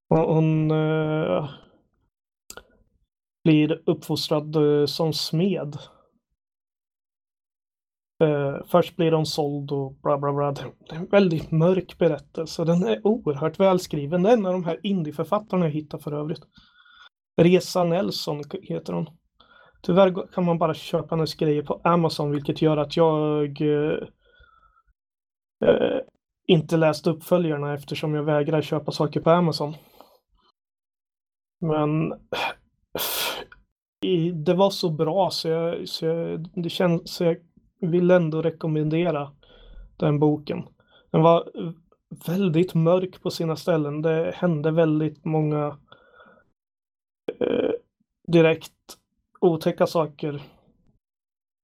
[0.09, 1.51] hon hon eh,
[3.45, 5.77] blir uppfostrad eh, som smed.
[8.23, 10.53] Eh, först blir hon såld och bla bla bla.
[10.53, 12.65] Det är en väldigt mörk berättelse.
[12.65, 14.23] Den är oerhört välskriven.
[14.23, 16.43] Det är en av de här indieförfattarna jag hittar för övrigt.
[17.37, 19.20] Resa Nelson heter hon.
[19.83, 23.99] Tyvärr kan man bara köpa hennes grejer på Amazon vilket gör att jag eh,
[25.65, 26.01] eh,
[26.47, 29.75] inte läst uppföljarna eftersom jag vägrar köpa saker på Amazon.
[31.61, 32.09] Men
[34.45, 37.37] det var så bra så jag, så jag, det känns, så jag
[37.81, 39.33] vill ändå rekommendera
[39.97, 40.63] den boken.
[41.11, 41.73] Den var eh,
[42.27, 44.03] väldigt mörk på sina ställen.
[44.03, 45.79] Det hände väldigt många
[47.41, 47.71] eh,
[48.27, 48.73] direkt
[49.41, 50.43] otäcka saker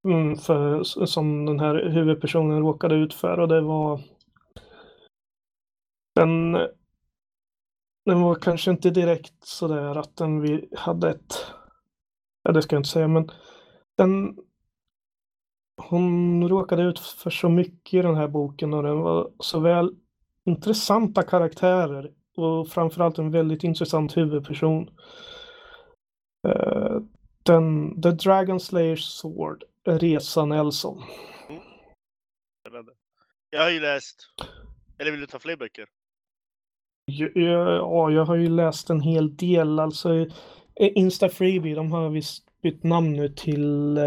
[0.08, 4.00] mm, för, som den här huvudpersonen råkade ut för och det var
[6.14, 6.52] den,
[8.04, 11.46] den var kanske inte direkt sådär att den vi hade ett
[12.42, 13.30] ja det ska jag inte säga men
[13.96, 14.38] den
[15.76, 19.94] hon råkade ut för så mycket i den här boken och den var så väl
[20.44, 24.90] intressanta karaktärer och framförallt en väldigt intressant huvudperson.
[27.46, 31.02] Den, The Dragon Slayer's Sword, Resa Nelson.
[32.60, 32.92] Spännande.
[33.50, 34.28] Jag har ju läst...
[34.98, 35.86] Eller vill du ta fler böcker?
[37.04, 39.78] Ja, ja, jag har ju läst en hel del.
[39.78, 40.26] Alltså, eh,
[40.94, 44.04] Insta Freebie, de har visst bytt namn nu till eh,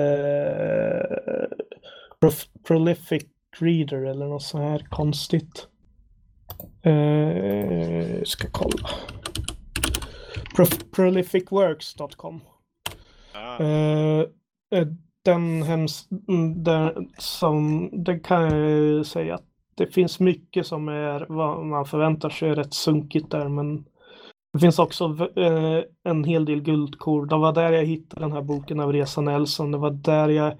[2.68, 3.24] Prolific
[3.60, 5.68] Reader eller något så här konstigt.
[6.82, 8.90] Eh, ska kolla.
[10.58, 12.42] Prof- Prolificworks.com.
[13.60, 14.20] Eh,
[14.80, 14.88] eh,
[15.26, 16.08] den hems...
[16.56, 19.46] Den, som, den kan jag säga att
[19.76, 23.86] det finns mycket som är vad man förväntar sig är rätt sunkigt där, men
[24.54, 27.28] det finns också eh, en hel del guldkorn.
[27.28, 29.72] Det var där jag hittade den här boken av Resa Nelson.
[29.72, 30.58] Det var där jag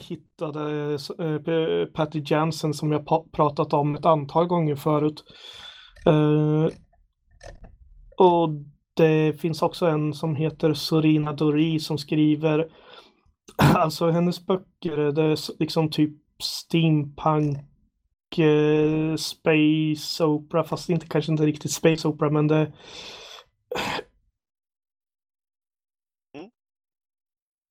[0.00, 5.24] hittade eh, Patty Jansen som jag pratat om ett antal gånger förut.
[6.06, 6.68] Eh,
[8.16, 8.50] och
[8.96, 12.68] det finns också en som heter Sorina Dori som skriver,
[13.56, 17.58] alltså hennes böcker, det är liksom typ steampunk,
[18.38, 22.72] eh, space opera, fast inte kanske inte riktigt space opera, men det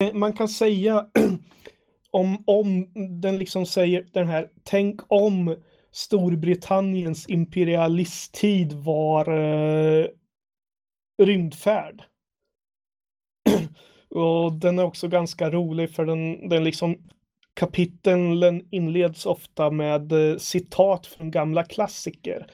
[0.00, 0.20] mm.
[0.20, 1.06] man kan säga
[2.10, 5.56] om, om den liksom säger den här, tänk om
[5.92, 10.06] Storbritanniens imperialisttid var eh,
[11.22, 12.02] rymdfärd.
[14.10, 16.96] och den är också ganska rolig för den, den liksom
[17.54, 22.46] kapitlen inleds ofta med eh, citat från gamla klassiker.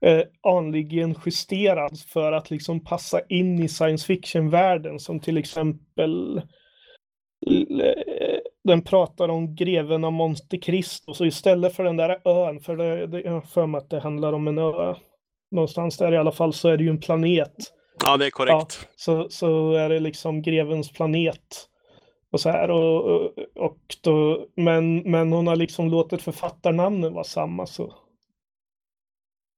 [0.00, 6.36] Eh, anligen justerad för att liksom passa in i science fiction-världen som till exempel
[7.46, 12.76] eh, den pratar om greven av Monte Cristo, så istället för den där ön, för
[12.76, 14.94] det, det, jag har för mig att det handlar om en ö
[15.50, 17.56] någonstans där i alla fall, så är det ju en planet.
[18.04, 18.78] Ja, det är korrekt.
[18.80, 21.66] Ja, så, så är det liksom grevens planet.
[22.32, 23.24] Och så här, och,
[23.54, 27.66] och då, men, men hon har liksom låtit författarnamnen vara samma.
[27.66, 27.94] Så,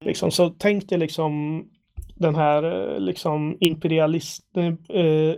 [0.05, 1.65] liksom, så tänk dig liksom
[2.15, 5.35] den här liksom imperialist, eh,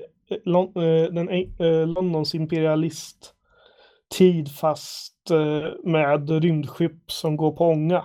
[1.13, 3.35] den, eh, Londons imperialist
[4.17, 8.05] tid fast eh, med rymdskepp som går på ånga.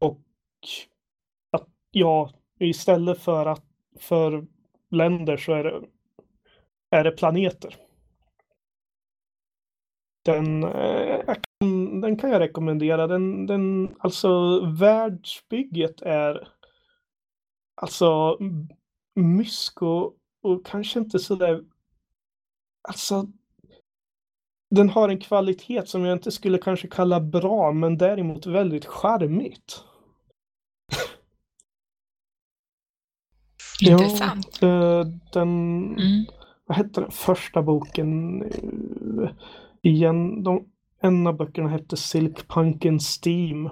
[0.00, 0.20] Och
[1.50, 3.69] att ja, istället för att
[4.00, 4.46] för
[4.90, 5.82] länder så är det,
[6.90, 7.76] är det planeter.
[10.24, 13.06] Den, eh, kan, den kan jag rekommendera.
[13.06, 16.48] Den, den, alltså världsbygget är
[17.74, 18.38] alltså
[19.14, 21.64] mysko och kanske inte så där.
[22.88, 23.26] Alltså
[24.70, 29.84] den har en kvalitet som jag inte skulle kanske kalla bra, men däremot väldigt charmigt.
[33.82, 34.58] Intressant.
[34.60, 35.48] Ja, den,
[35.98, 36.24] mm.
[36.66, 38.42] vad hette den första boken?
[39.82, 40.64] Igen, de,
[41.00, 43.70] en av böckerna hette Silkpunken Steam.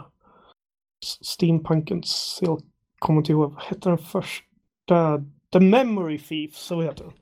[1.23, 2.65] Steampunken Silk,
[2.99, 5.25] kommer inte ihåg, vad hette den första?
[5.53, 7.13] The Memory Thief, så heter den.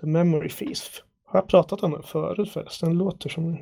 [0.00, 1.02] The Memory Thief.
[1.28, 2.88] Har jag pratat om den förut förresten?
[2.88, 3.58] Den låter som...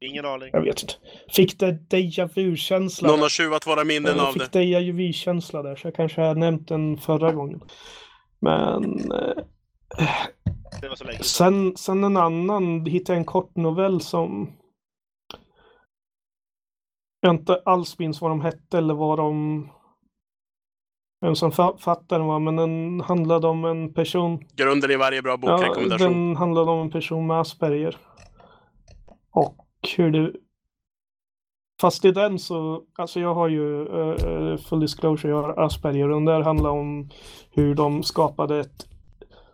[0.00, 0.50] Ingen aning.
[0.52, 0.94] Jag vet inte.
[1.28, 3.08] Fick det deja vu-känsla.
[3.08, 4.40] Någon har tjuvat våra minnen jag av det.
[4.40, 7.60] Fick deja vu-känsla där, så jag kanske har nämnt den förra gången.
[8.40, 9.12] Men...
[9.12, 9.42] Eh,
[11.20, 14.52] sen, sen en annan, hittade jag en kort novell som...
[17.20, 19.68] Jag inte alls minns vad de hette eller vad de
[21.20, 24.44] vem som fattar den var, men den handlade om en person.
[24.56, 26.12] Grunden i varje bra bokrekommendation.
[26.12, 27.96] Ja, den handlade om en person med Asperger.
[29.30, 29.66] Och
[29.96, 30.32] hur det...
[31.80, 36.16] Fast i den så, alltså jag har ju uh, full disclosure, jag har Asperger och
[36.16, 37.10] den där handlar om
[37.50, 38.86] hur de skapade ett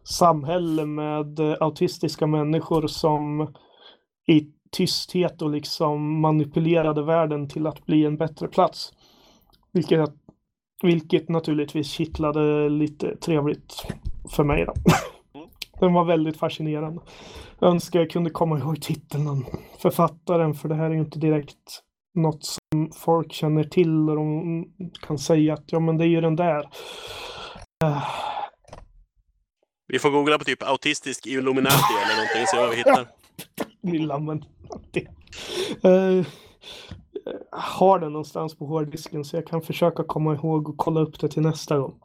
[0.04, 3.54] samhälle med uh, autistiska människor som
[4.26, 8.92] i tysthet och liksom manipulerade världen till att bli en bättre plats.
[9.72, 10.10] Vilket
[10.82, 13.86] vilket naturligtvis kittlade lite trevligt
[14.30, 14.64] för mig.
[14.64, 14.74] Då.
[15.34, 15.48] Mm.
[15.80, 17.02] Den var väldigt fascinerande.
[17.58, 19.44] Jag önskar jag kunde komma ihåg titeln,
[19.78, 21.82] författaren, för det här är ju inte direkt
[22.14, 24.64] något som folk känner till och de
[25.06, 26.60] kan säga att ja, men det är ju den där.
[27.84, 28.08] Uh.
[29.88, 33.08] Vi får googla på typ autistisk Illuminati eller någonting vad vi hittar.
[33.92, 34.44] Lilla men.
[35.84, 36.26] Uh
[37.50, 41.28] har den någonstans på hårddisken så jag kan försöka komma ihåg och kolla upp det
[41.28, 42.00] till nästa gång.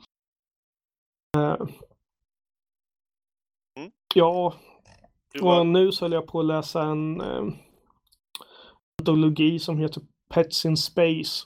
[1.37, 1.67] Mm.
[4.15, 4.53] Ja,
[5.41, 7.53] och nu så håller jag på att läsa en uh,
[8.99, 10.01] antologi som heter
[10.33, 11.45] Pets in Space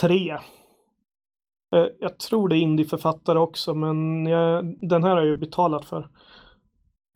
[0.00, 0.32] 3.
[0.32, 0.38] Uh,
[1.74, 5.84] eh, jag tror det är indieförfattare också, men jag, den här har jag ju betalat
[5.84, 6.08] för.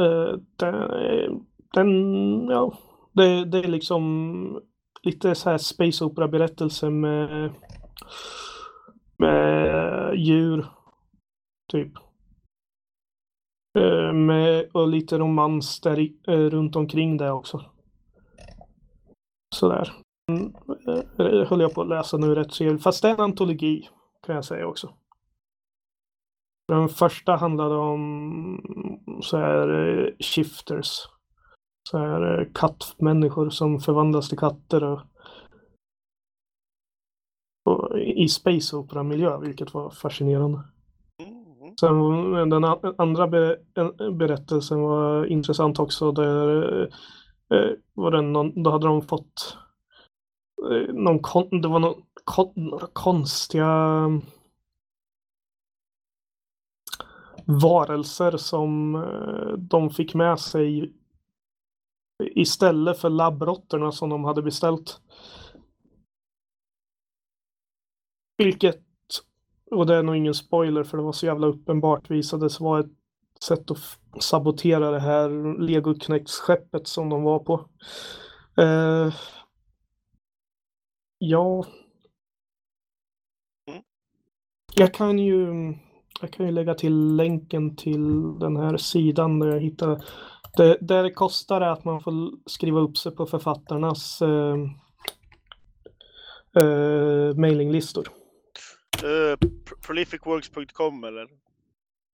[0.02, 2.78] Uh, den, den, ja,
[3.12, 4.62] det, det är liksom
[5.02, 7.52] lite så här space opera berättelse med,
[9.18, 10.66] med eh, djur.
[11.72, 11.92] Typ.
[13.78, 17.64] Eh, med, och lite romans där eh, runt omkring det också.
[19.54, 19.92] Sådär.
[21.16, 23.88] Det höll jag på att läsa nu rätt så Fast det är en antologi
[24.26, 24.94] kan jag säga också.
[26.68, 31.08] Den första handlade om så här shifters
[31.90, 35.00] så här eh, kattmänniskor som förvandlas till katter.
[37.64, 40.58] Och i Space Opera-miljö, vilket var fascinerande.
[41.22, 41.76] Mm.
[41.80, 42.64] Sen den
[42.98, 46.12] andra be, en- berättelsen var intressant också.
[46.12, 46.82] Där
[47.54, 49.56] eh, var det någon, då hade de fått
[50.70, 53.68] eh, någon kon, det var någon, kon, konstiga
[57.62, 60.92] varelser som eh, de fick med sig
[62.24, 65.00] istället för labbrotterna som de hade beställt.
[68.36, 68.82] Vilket,
[69.70, 72.92] och det är nog ingen spoiler för det var så jävla uppenbart, visades vara ett
[73.40, 73.78] sätt att
[74.20, 75.94] sabotera det här lego
[76.26, 77.68] skeppet som de var på.
[78.56, 79.14] Eh,
[81.18, 81.66] ja.
[84.74, 85.74] Jag kan ju
[86.20, 90.04] jag kan ju lägga till länken till den här sidan där jag hittar
[90.56, 94.56] det, där det kostar är att man får skriva upp sig på författarnas eh,
[96.62, 98.08] eh, mailinglistor.
[99.04, 99.36] Uh,
[99.86, 101.28] prolificworks.com eller?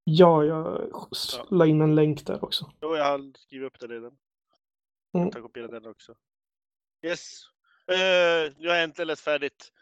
[0.05, 1.47] Ja, jag Ja.
[1.51, 2.71] la in en länk där också.
[2.83, 4.13] Jo, jag har skrivit upp det redan.
[5.15, 5.27] Mm.
[5.27, 6.15] Jag tar kopiera den också.
[7.07, 7.43] Yes.
[7.91, 9.73] Uh, jag har äntligen läst färdigt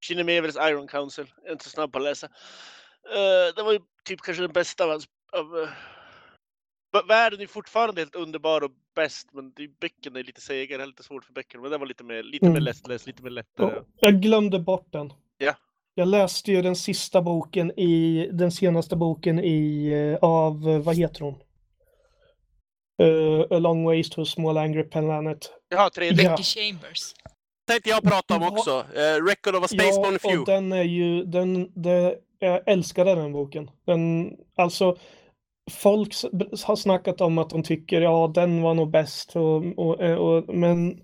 [0.00, 1.32] Kinemevers Iron Council.
[1.36, 2.26] Jag är inte så snabb på att läsa.
[3.04, 5.08] Eh, det var ju typ kanske den bästa av hans...
[5.32, 5.68] Av, uh,
[7.08, 10.86] världen är fortfarande helt underbar och bäst, men är, böckerna är lite segare.
[10.86, 12.62] Lite svårt för böckerna, men det var lite mer, lite mer Mm.
[12.62, 13.74] lättläst, lite mer lättare.
[13.74, 15.12] Ja, jag glömde bort den.
[15.38, 15.54] Ja.
[15.94, 20.96] Jag läste ju den sista boken i, den senaste boken i, eh, av, eh, vad
[20.96, 21.34] heter hon?
[23.02, 25.50] Uh, A long ways to a small angry planet.
[25.68, 26.24] Jaha, tredje.
[26.24, 26.30] Ja.
[26.30, 27.14] Becky Chambers.
[27.66, 28.70] Tänkte jag prata om också.
[28.94, 30.38] Eh, Record of a Spaceborne Ja, Few.
[30.40, 33.70] och den är ju, den, det, jag älskade den boken.
[33.86, 34.96] Den, alltså,
[35.68, 36.14] folk
[36.64, 40.54] har snackat om att de tycker, ja, den var nog bäst, och, och, eh, och,
[40.54, 41.00] men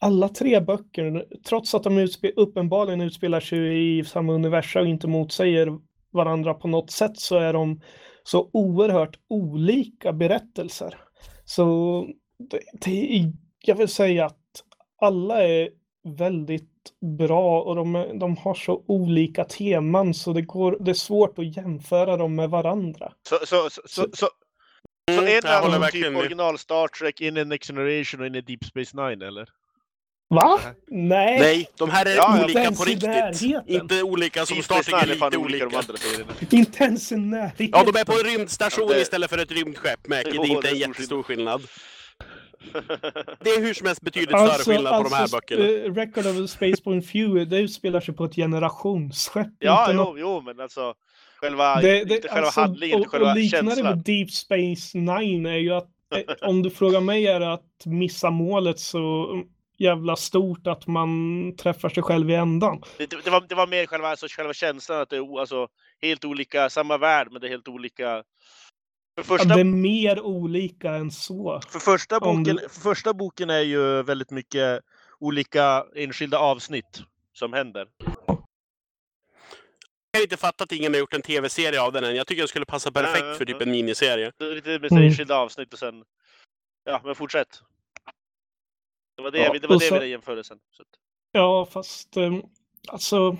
[0.00, 5.08] alla tre böcker, trots att de utspe, uppenbarligen utspelar sig i samma universum och inte
[5.08, 5.78] motsäger
[6.12, 7.80] varandra på något sätt, så är de
[8.22, 10.94] så oerhört olika berättelser.
[11.44, 12.06] Så
[12.50, 13.32] det, det,
[13.64, 14.40] jag vill säga att
[15.00, 15.70] alla är
[16.18, 16.75] väldigt
[17.18, 21.38] bra och de, är- de har så olika teman så det, går, det är svårt
[21.38, 23.12] att jämföra dem med varandra.
[23.28, 24.28] Så, så, så, så, så, så
[25.10, 26.20] Mm, en håller handlar om verkligen typ med.
[26.20, 29.48] original Star Trek, in i Next Generation och in i Deep Space Nine, eller?
[30.34, 30.60] Va?
[30.86, 31.38] Nej.
[31.40, 33.42] Nej, de här är Ja, olika på riktigt.
[33.66, 36.56] Inte olika som Star Trek är är lite olika de olika.
[36.56, 37.68] Inte ens i närheten.
[37.72, 40.30] Ja, de är på en rymdstation Ja, det- istället för ett rymdskepp, Mäki.
[40.30, 41.62] Det är inte det är en stor jättestor skillnad.
[43.40, 45.64] Det är hur som helst betydligt större skillnad på de här böckerna.
[45.64, 49.46] eh, Record of Spaceborne Few, det utspelar sig på ett generationsskepp.
[49.58, 50.94] ja, jo, något- jo, men alltså
[51.36, 53.94] själva, Det, det, inte själva alltså, handlingen, och, inte själva och liknande känslan.
[53.96, 57.82] med Deep Space Nine är ju att eh, om du frågar mig är det att
[57.84, 59.26] missa målet så
[59.78, 61.10] jävla stort att man
[61.56, 62.82] träffar sig själv i ändan.
[62.98, 65.68] Det, det, var, det var mer själva, alltså, själva känslan att det är alltså,
[66.02, 68.22] helt olika, samma värld, men det är helt olika.
[69.16, 71.60] För första, det är mer olika än så.
[71.68, 74.80] för första, boken, du- för första boken är ju väldigt mycket
[75.18, 77.02] olika enskilda avsnitt
[77.32, 77.88] som händer.
[80.10, 82.16] Jag har inte fattat att ingen har gjort en tv-serie av den än.
[82.16, 84.32] Jag tycker den skulle passa perfekt Ja, ja, för typ en miniserie.
[84.38, 85.04] Det är lite med Mm.
[85.04, 86.04] enskilda avsnitt och sen...
[86.84, 87.62] Ja, men fortsätt.
[89.16, 90.58] Det var det, Ja, vi- det, var det så- vi jämföra sen.
[90.76, 90.82] Så
[91.32, 92.32] Ja, fast eh,
[92.88, 93.36] alltså.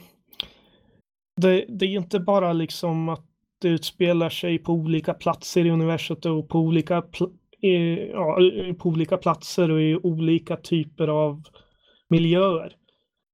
[1.41, 3.24] Det, det är inte bara liksom att
[3.69, 7.03] det utspelar sig på olika platser i universet och på olika,
[7.62, 8.39] i, ja,
[8.79, 11.43] på olika platser och i olika typer av
[12.09, 12.73] miljöer.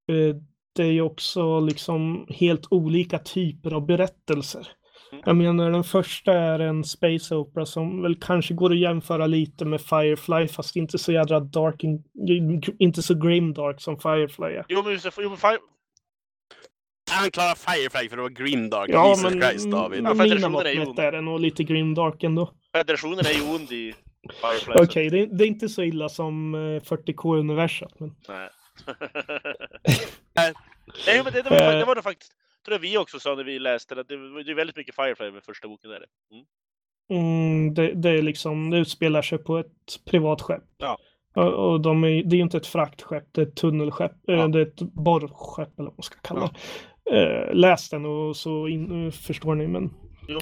[0.08, 0.36] Eh,
[0.76, 4.68] Det är ju också liksom helt olika typer av berättelser.
[5.12, 5.22] Mm.
[5.26, 9.64] Jag menar den första är en space opera som väl kanske går att jämföra lite
[9.64, 12.02] med Firefly fast inte så jädra dark, in,
[12.78, 14.64] inte så grim dark som Firefly är.
[14.68, 15.38] jo, men, jo, men
[17.20, 18.90] Han klarar Firefly för det var Grimdark.
[18.92, 20.04] Ja, Jesus men Christ, David.
[20.04, 22.50] Ja, mina mått mätt är det nog lite grimdark ändå.
[22.72, 23.94] Federationen är ju ond i
[24.40, 24.74] Firefly.
[24.84, 28.00] Okej, det, det är inte så illa som eh, 40K-universat.
[28.00, 28.14] Men...
[28.28, 28.48] Nej.
[31.06, 31.22] Nej.
[31.24, 31.78] Men det, det, var, Eh.
[31.78, 32.32] det var det faktiskt,
[32.64, 34.76] tror jag vi också sa när vi läste det, att det, var- det är väldigt
[34.76, 35.90] mycket Firefly med första boken.
[35.90, 36.04] Där.
[36.32, 36.44] Mm.
[37.10, 40.62] Mm, det, det är liksom, det utspelar sig på ett privat skepp.
[40.78, 40.98] Ja.
[41.34, 44.28] Och, och de är, det är ju inte ett fraktskepp, det är ett tunnelskepp.
[44.28, 44.46] eh, Ja.
[44.48, 46.50] Det är ett borrskepp eller vad man ska kalla det.
[47.10, 49.66] Eh, läs den och så in, eh, förstår ni.
[49.66, 49.90] Men...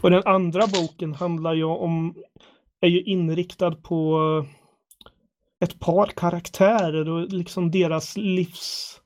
[0.02, 2.14] Och den andra boken handlar ju om,
[2.80, 4.18] är ju inriktad på
[5.60, 9.00] ett par karaktärer och liksom deras livs,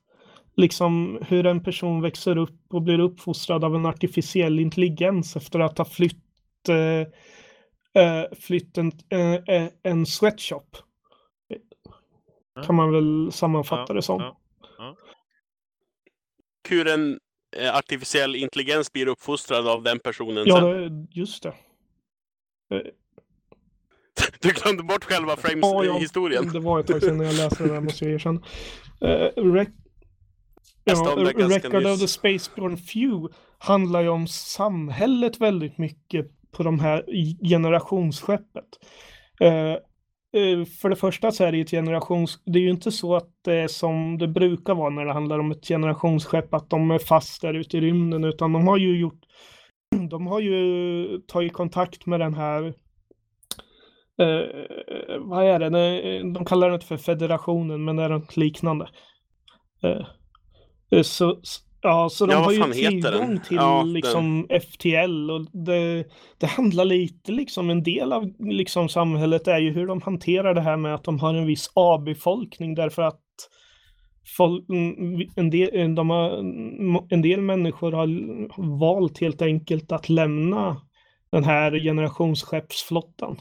[0.55, 5.77] liksom hur en person växer upp och blir uppfostrad av en artificiell intelligens efter att
[5.77, 10.77] ha flytt, eh, eh, flytt en, eh, eh, en sweatshop.
[12.65, 14.21] Kan man väl sammanfatta Ja, det som.
[14.77, 14.95] ja.
[16.69, 17.17] Hur en eh,
[17.73, 21.07] artificiell intelligens blir uppfostrad av den personen Ja, sen.
[21.11, 21.53] just det.
[22.71, 22.81] Eh,
[24.41, 26.43] Du glömde bort själva Ja, Frames-historien.
[26.45, 28.41] ja, det var ett tag sedan jag läste det där måste jag erkänna.
[29.05, 29.67] Uh, rec
[30.83, 37.05] ja, Record of the Spaceborne Few handlar ju om samhället väldigt mycket på de här
[37.49, 38.65] generationsskeppet.
[39.39, 39.77] Eh, eh,
[40.35, 42.39] Eh, för det första så är det ju ett generations...
[42.45, 45.39] Det är ju inte så att det är som det brukar vara när det handlar
[45.39, 48.99] om ett generationsskepp, att de är fast där ute i rymden, utan de har ju
[48.99, 49.19] gjort...
[50.09, 52.63] De har ju tagit kontakt med den här
[54.21, 56.33] eh, vad är det?
[56.33, 58.89] De kallar det inte för federationen, men det är något liknande.
[59.83, 60.05] Eh,
[60.91, 61.39] eh så,
[61.87, 63.41] ja, så de Ja, har ju tillgång den?
[63.41, 63.93] till Ja, den.
[63.93, 66.03] liksom FTL och det,
[66.37, 70.61] det handlar lite liksom, en del av liksom samhället är ju hur de hanterar det
[70.61, 73.21] här med att de har en viss avbefolkning därför att
[74.37, 76.37] folk, mm, en, del, de har,
[77.13, 78.07] en del människor har
[78.79, 80.81] valt helt enkelt att lämna
[81.31, 83.37] den här generationsskeppsflottan.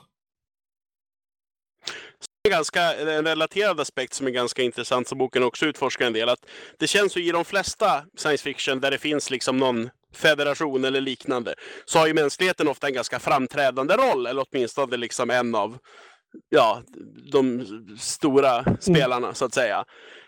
[2.47, 6.29] En ganska en relaterad aspekt som är ganska intressant som boken också utforskar en del.
[6.29, 6.47] Att
[6.79, 11.01] det känns ju i de flesta science fiction där det finns liksom någon federation eller
[11.01, 15.79] liknande så har ju mänskligheten ofta en ganska framträdande roll eller åtminstone liksom en av
[16.49, 16.83] ja,
[17.33, 17.67] de
[17.99, 19.85] stora spelarna så att säga.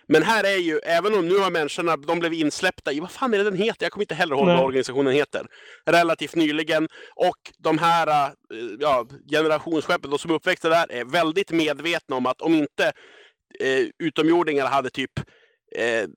[0.09, 3.35] Men här är ju, även om nu har människorna, de blev insläppta i, vad fan
[3.35, 3.85] är det den heter?
[3.85, 5.47] Jag kommer inte heller ihåg vad organisationen heter.
[5.87, 6.89] Relativt nyligen.
[7.17, 8.33] Och de här eh,
[8.81, 12.93] ja, generationsskeppen, de som är uppväxta där, är väldigt medvetna om att om inte
[13.61, 15.19] eh, utomjordingar hade typ
[15.77, 16.09] eh,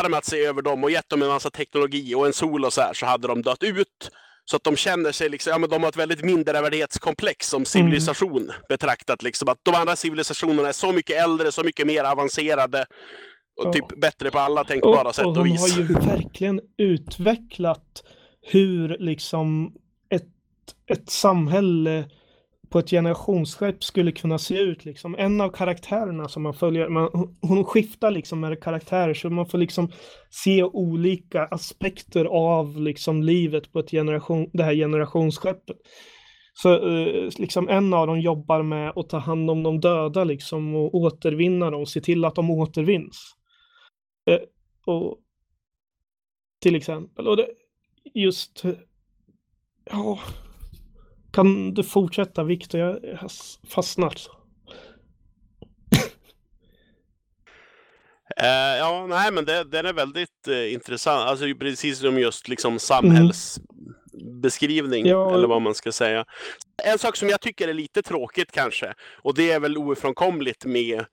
[0.00, 2.80] armat sig över dem och gett dem en massa teknologi och en sol och så
[2.80, 4.10] här, så hade de dött ut.
[4.50, 8.52] Så att de känner sig liksom, ja men de har ett väldigt mindervärdighetskomplex som civilisation
[8.68, 9.48] betraktat liksom.
[9.48, 12.86] Att de andra civilisationerna är så mycket äldre, så mycket mer avancerade
[13.60, 13.72] och Ja.
[13.72, 15.60] typ bättre på alla tänkbara sätt och och, de vis.
[15.60, 18.04] har ju verkligen utvecklat
[18.42, 19.72] hur liksom
[20.10, 20.28] ett,
[20.90, 22.04] ett samhälle
[22.70, 24.84] på ett generationsskepp skulle kunna se ut.
[24.84, 25.14] Liksom.
[25.18, 29.58] En av karaktärerna som man följer, man, hon- skiftar liksom med karaktärer så man får
[29.58, 29.92] liksom
[30.30, 35.76] se olika aspekter av liksom livet på ett generation, det här generationsskeppet.
[36.54, 40.74] Så eh, liksom en av dem jobbar med att ta hand om de döda liksom
[40.74, 43.34] och återvinna dem, se till att de återvinns.
[44.30, 44.40] Eh,
[44.86, 45.18] och
[46.62, 47.28] till exempel.
[47.28, 47.48] Och det,
[48.14, 48.64] just...
[49.90, 50.18] Ja...
[51.36, 52.80] Kan du fortsätta Viktor?
[52.80, 53.30] Jag har
[53.68, 54.14] fastnat.
[58.40, 61.28] Eh, ja, nej, men det, den är väldigt eh, intressant.
[61.28, 65.34] Alltså precis som just liksom samhällsbeskrivning, Ja.
[65.34, 66.24] eller vad man ska säga.
[66.84, 71.04] En sak som jag tycker är lite tråkigt kanske, och det är väl ofrånkomligt med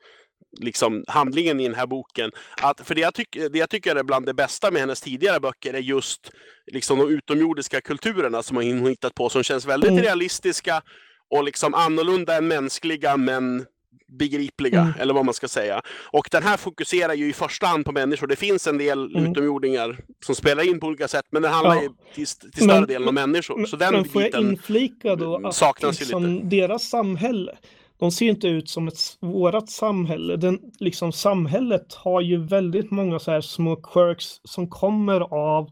[0.61, 2.31] liksom handlingen i den här boken.
[2.61, 5.39] Att, för det jag, tycker, det jag tycker är bland det bästa med hennes tidigare
[5.39, 6.31] böcker är just
[6.71, 10.03] liksom de utomjordiska kulturerna som hon hittat på, som känns väldigt Mm.
[10.03, 10.81] realistiska
[11.29, 13.65] och liksom annorlunda än mänskliga, men
[14.07, 14.93] begripliga, Mm.
[14.99, 15.81] eller vad man ska säga.
[16.11, 18.27] Och den här fokuserar ju i första hand på människor.
[18.27, 19.31] Det finns en del Mm.
[19.31, 21.81] utomjordingar som spelar in på olika sätt, men den handlar Ja.
[21.81, 23.65] ju till, till större Men- delen om människor.
[23.65, 27.55] Så den Men får jag inflika då att saknas liksom deras samhälle,
[27.99, 30.35] de ser inte ut som ett vårat samhälle.
[30.35, 35.69] Den, liksom, samhället har ju väldigt många så här små quirks som kommer av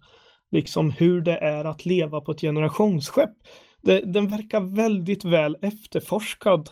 [0.51, 3.32] liksom hur det är att leva på ett generationsskepp.
[3.82, 6.69] Det, den verkar väldigt väl efterforskad,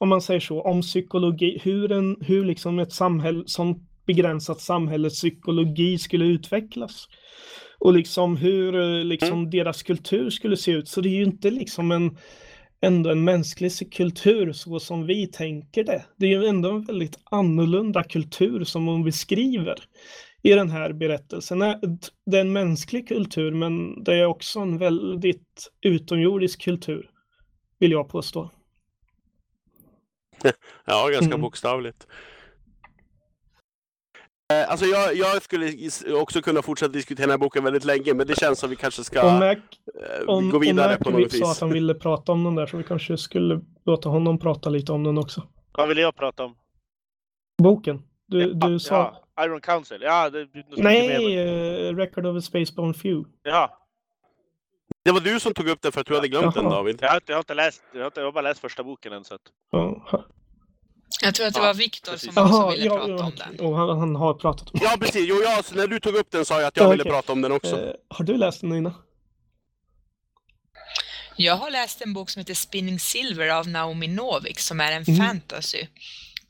[0.00, 5.16] om man säger så, om psykologi, hur, en, hur liksom ett samhälle, som begränsat samhällets
[5.16, 7.08] psykologi skulle utvecklas.
[7.78, 10.88] Och liksom hur eh, liksom deras kultur skulle se ut.
[10.88, 12.16] Så det är ju inte liksom en
[12.86, 16.04] ändå en mänsklig kultur så som vi tänker det.
[16.16, 19.76] Det är ju ändå en väldigt annorlunda kultur som hon beskriver
[20.42, 21.58] i den här berättelsen.
[22.26, 27.10] Det är en mänsklig kultur men det är också en väldigt utomjordisk kultur,
[27.78, 28.50] vill jag påstå.
[30.86, 31.40] Ja, ganska Mm.
[31.40, 32.06] bokstavligt.
[34.62, 35.72] Eh, Alltså jag, jag skulle
[36.20, 39.04] också kunna fortsätta diskutera den här boken väldigt länge, men det känns som vi kanske
[39.04, 39.58] ska Om Mac, eh,
[40.26, 41.60] om, gå om vidare Mac på något sa att vis.
[41.60, 45.04] han ville prata om den där så vi kanske skulle låta honom prata lite om
[45.04, 45.42] den också.
[45.72, 46.56] Vad vill jag prata om?
[47.62, 48.02] Boken.
[48.26, 49.20] Du, Ja, du sa...
[49.36, 49.98] Ja, Iron Council.
[50.02, 51.38] Ja, det, Nej,
[51.88, 53.24] eh, Record of a Spaceborne Few.
[53.42, 53.70] Jaha.
[55.04, 56.74] Det var du som tog upp den för att du hade glömt den Jaha.
[56.74, 56.98] David.
[57.00, 58.84] Jag har, inte, jag har inte läst, jag har, inte, jag har bara läst första
[58.84, 59.40] boken än så att...
[61.22, 63.66] Jag tror att det Ja, var Viktor som också ville ja, prata ja, om den.
[63.66, 65.26] Och han, han har pratat om Ja, precis.
[65.28, 67.12] Jo, jag, när du tog upp den sa jag att jag Ja, ville okej.
[67.12, 67.80] prata om den också.
[67.80, 68.94] Eh, har du läst den Nina?
[71.36, 75.04] Jag har läst en bok som heter Spinning Silver av Naomi Novik som är en
[75.08, 75.16] Mm.
[75.26, 75.86] fantasy.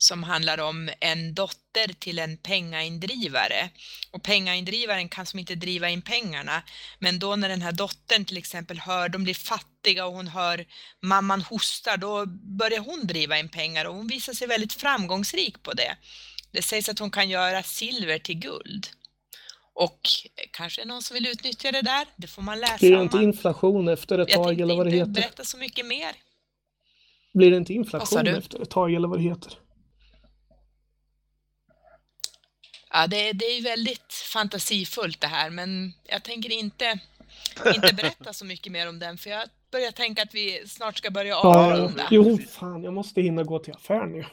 [0.05, 3.71] Som handlar om en dotter till en pengaindrivare.
[4.11, 6.63] Och pengaindrivaren kan som inte driva in pengarna.
[6.99, 10.67] Men då när den här dottern till exempel hör, de blir fattiga och hon hör
[11.03, 12.27] mamman hostar, då
[12.59, 15.97] börjar hon driva in pengar och hon visar sig väldigt framgångsrik på det.
[16.53, 18.87] Det sägs att hon kan göra silver till guld.
[19.75, 20.01] Och
[20.51, 22.07] kanske är någon som vill utnyttja det där.
[22.17, 24.77] Det får man läsa Blir det inte man- inflation efter ett Jag tag tänkte eller
[24.77, 25.13] vad det inte heter?
[25.23, 26.13] berätta så mycket mer.
[27.35, 29.53] Blir det inte inflation efter ett tag eller vad det heter?
[32.97, 36.99] Ja, det, det är ju väldigt fantasifullt det här, men jag tänker inte,
[37.75, 41.11] inte berätta så mycket mer om den, för jag börjar tänka att vi snart ska
[41.11, 42.09] börja Ja, avrunda.
[42.11, 44.25] jo, fan, jag måste hinna gå till affären nu.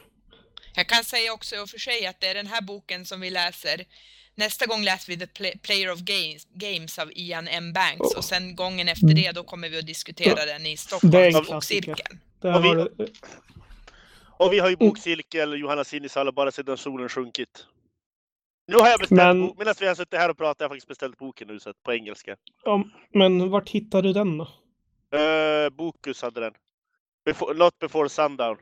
[0.74, 3.30] Jag kan säga också och för sig att det är den här boken som vi
[3.30, 3.84] läser.
[4.34, 7.72] Nästa gång läser vi The Pla- Player of Games, Games av Ian M.
[7.72, 12.18] Banks och sen gången efter det då kommer vi att diskutera den i Stockholms bokcirkeln.
[12.40, 13.06] Och vi- har du,
[14.38, 14.88] Och vi har ju Mm.
[14.88, 17.66] bokcirkel, Johanna Sinisalo, bara sedan solen sjunkit.
[18.66, 20.88] Nu har jag beställt, Men- medan vi har suttit här och pratat, har jag faktiskt
[20.88, 22.36] beställt boken nu så att, på engelska.
[22.64, 22.84] ja,
[23.14, 24.44] men vart hittar du den då?
[24.44, 26.52] Uh, Bokus hade den.
[27.24, 28.56] Before, not before sundown.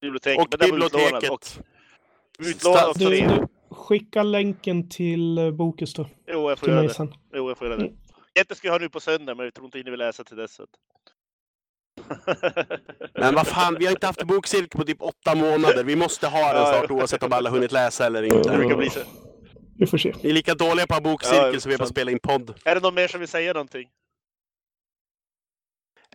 [0.00, 0.46] Biblioteket.
[0.46, 0.84] Och utlånad.
[0.84, 1.60] Och biblioteket.
[2.38, 6.80] utlånad också Du, du, skicka länken till eh, Bokus då, Jo, jag får till göra
[6.80, 6.94] mig det.
[6.94, 7.14] sen.
[7.32, 7.84] Jo, jag får göra det.
[7.86, 7.98] Mm.
[8.62, 10.60] Jag ha nu på söndag, men jag tror inte ni vill läsa till dess.
[13.14, 15.84] Men vad fan, vi har inte haft bokcirkel på typ åtta månader.
[15.84, 16.94] Vi måste ha den Ja, snart ja.
[16.94, 18.50] oavsett om alla hunnit läsa eller Det inte.
[18.56, 19.00] brukar bli så.
[19.78, 20.12] Vi får se.
[20.22, 22.10] Vi är lika dåliga på att ha bokcirkel Ja, som vi är på att spela
[22.10, 22.54] in podd.
[22.64, 23.88] Är det någon mer som vill säga någonting?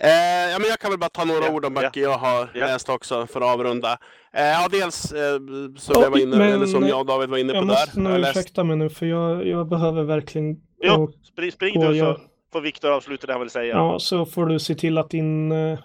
[0.02, 0.10] Eh,
[0.52, 1.82] ja, men jag kan väl bara ta några Ja, ord om ja.
[1.82, 2.66] böcker jag har Ja.
[2.66, 3.98] läst också för att avrunda.
[4.34, 5.38] Eh, ja, dels eh,
[5.78, 7.68] som, Ja, jag var inne, men- eller som jag och David var inne på Jag
[7.68, 7.74] där.
[7.74, 11.52] måste Jag har nog läst, ursäkta mig nu för jag, jag behöver verkligen Jo, spring,
[11.52, 12.18] spring du så göra-
[12.54, 13.76] får Viktor avsluta det han vill säga.
[13.76, 15.52] Ja, så får du se till att din...
[15.52, 15.80] eh,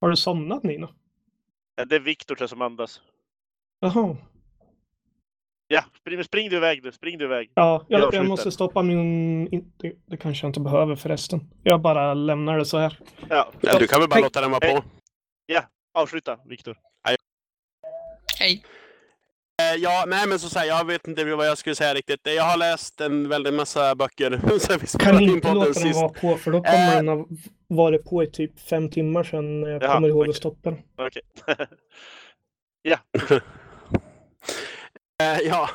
[0.00, 0.88] Har du somnat Nina?
[1.76, 3.00] Ja, Det är Viktor som andas.
[3.80, 4.16] Jaha.
[5.68, 6.92] Ja, spring, spring du iväg nu.
[6.92, 7.50] Spring du iväg.
[7.54, 9.48] Ja, Jag jag, jag måste stoppa min...
[9.48, 11.40] in- Det, det kanske jag inte behöver förresten.
[11.62, 12.98] Jag bara lämnar det så här.
[13.28, 14.22] Ja, ja, du kan väl bara Hej.
[14.22, 14.84] låta den vara på.
[15.94, 16.78] avsluta Viktor.
[18.38, 18.62] Hej.
[18.64, 18.81] Eh,
[19.78, 22.20] ja, nej men så säger jag vet inte vad jag skulle säga riktigt.
[22.24, 26.36] Jag har läst en väldig massa böcker sen vi Kan inte låta den vara på
[26.36, 26.96] för då kommer Eh.
[26.96, 27.26] den ha
[27.68, 30.30] varit på i typ fem timmar sedan när jag Jaha, kommer ihåg okej.
[30.30, 30.78] att stoppa den.
[30.96, 31.22] Okej.
[35.22, 35.70] Eh, ja.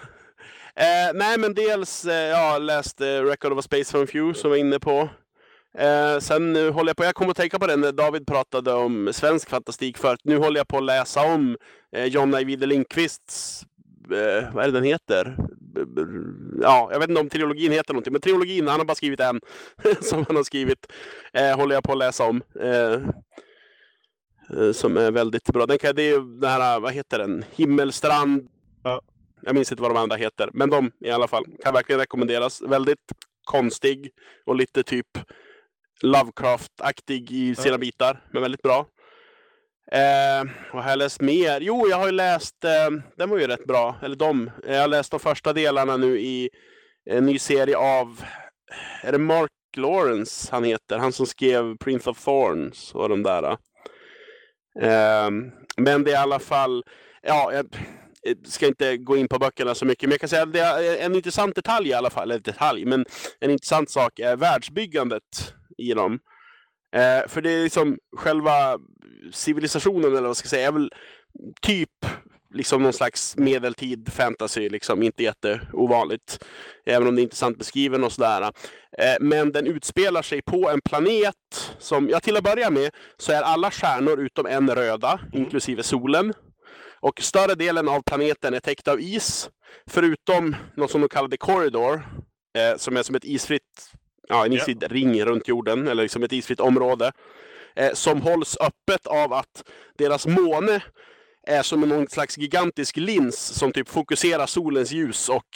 [0.76, 4.34] Eh, nej, men dels eh, jag har läst eh, Record of a Space from Few
[4.40, 5.10] som jag var inne på.
[5.78, 8.74] Eh, sen nu håller jag på, jag kommer att tänka på det när David pratade
[8.74, 10.20] om svensk fantastik förut.
[10.24, 11.58] Nu håller jag på att läsa om
[11.96, 13.66] eh, John Ajvide Lindqvists,
[14.12, 15.38] eh, vad är det den heter?
[16.62, 19.42] Ja, jag vet inte om trilogin heter någonting, men trilogin, han har bara skrivit en
[20.02, 20.92] som han har skrivit,
[21.34, 22.42] eh, håller jag på att läsa om.
[22.60, 22.94] Eh,
[24.60, 25.66] eh, som är väldigt bra.
[25.66, 27.46] Den kan, det är ju den här, vad heter den?
[27.56, 28.48] Himmelstrand.
[28.84, 29.02] Ja.
[29.42, 32.62] Jag minns inte vad de andra heter, men de i alla fall kan verkligen rekommenderas.
[32.62, 33.12] Väldigt
[33.44, 34.10] konstig
[34.46, 35.08] och lite typ
[36.04, 38.86] Lovecraft-aktig i sina bitar, men väldigt bra.
[39.92, 40.44] Eh,
[40.74, 41.62] vad har jag läst mer?
[41.62, 44.52] Jo, jag har ju läst, eh, den var ju rätt bra, eller de.
[44.68, 46.50] Jag har läst de första delarna nu i
[47.10, 48.22] en ny serie av,
[49.04, 50.98] är det Mark Lawrence han heter?
[50.98, 53.44] Han som skrev Prince of Thorns och de där.
[54.82, 55.30] Eh,
[55.78, 56.84] men det är i alla fall,
[57.22, 57.66] ja, jag
[58.46, 61.06] ska inte gå in på böckerna så mycket, men jag kan säga att det är
[61.06, 63.06] en intressant detalj i alla fall, eller detalj, men
[63.40, 66.20] en intressant sak är världsbyggandet i dem.
[66.96, 68.80] Eh, för det är liksom själva
[69.32, 70.92] civilisationen, eller vad ska jag säga, är väl
[71.62, 72.06] typ
[72.54, 76.46] liksom någon slags medeltid fantasy, liksom inte jätteovanligt.
[76.86, 78.42] Även om det är intressant beskriven och sådär.
[78.98, 81.36] Eh, men den utspelar sig på en planet
[81.80, 86.34] som, ja till att börja med, så är alla stjärnor utom en röda, inklusive solen.
[87.00, 89.50] Och större delen av planeten är täckt av is,
[89.88, 91.94] förutom något som de kallar The Corridor,
[92.58, 93.92] eh, som är som ett isfritt,
[94.28, 97.12] ja, en isfri ring runt jorden, eller liksom ett isfritt område,
[97.76, 99.64] eh, som hålls öppet av att
[99.98, 100.82] deras måne
[101.48, 105.48] är som någon slags gigantisk lins som typ fokuserar solens ljus och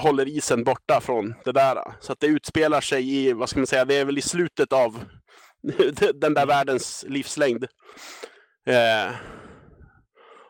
[0.00, 1.78] håller isen borta från det där.
[2.00, 4.72] Så att det utspelar sig i, vad ska man säga, det är väl i slutet
[4.72, 5.04] av
[6.14, 7.64] den där världens livslängd.
[8.66, 9.14] Eh,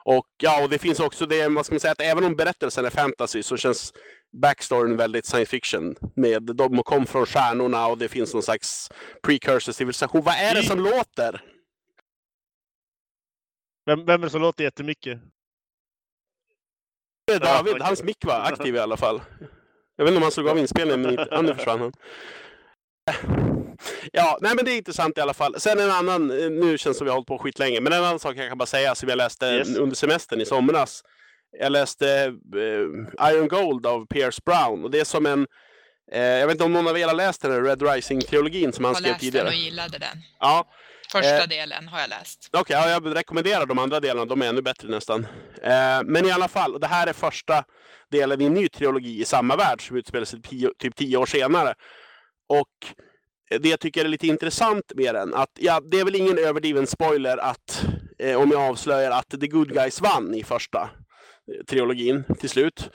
[0.04, 2.84] och ja, och det finns också det, vad ska man säga, att även om berättelsen
[2.84, 3.92] är fantasy så känns
[4.32, 5.96] backstoryn väldigt science fiction.
[6.16, 8.90] Med de kom från stjärnorna och det finns någon slags
[9.22, 10.22] precursor civilisation.
[10.22, 11.44] Vad är det som låter?
[13.86, 15.18] Vem, vem är det som låter jättemycket?
[17.26, 19.20] Det är David, hans mick var aktiv i alla fall.
[19.96, 21.92] Jag vet inte om han slog av inspelningen, men inte, nu försvann han.
[24.12, 25.60] Ja, nej men det är intressant i alla fall.
[25.60, 28.04] Sen en annan, eh, nu känns det som vi har hållit på skitlänge, men en
[28.04, 29.76] annan sak jag kan bara säga som jag läste Yes.
[29.76, 31.02] under semestern i somras.
[31.58, 32.08] Jag läste
[32.56, 35.46] eh, Iron Gold av Pierce Brown och det är som en,
[36.12, 38.84] eh, jag vet inte om någon av er har läst den här Red Rising-trilogin som
[38.84, 39.48] han Jag skrev läste den tidigare?
[39.48, 40.16] och gillade den.
[40.40, 40.68] Ja,
[41.12, 42.48] Första Eh, delen har jag läst.
[42.52, 44.24] Okej, ja, jag rekommenderar de andra delarna.
[44.24, 45.26] De är ännu bättre nästan.
[45.62, 47.64] Eh, men i alla fall, det här är första
[48.10, 51.26] delen i en ny trilogi i samma värld som utspelar sig tio, typ tio år
[51.26, 51.74] senare.
[52.48, 52.94] Och
[53.60, 56.86] det jag tycker är lite intressant med den, att ja, det är väl ingen överdriven
[56.86, 57.84] spoiler att
[58.18, 60.90] eh, om jag avslöjar att The Good Guys vann i första
[61.68, 62.90] trilogin till slut.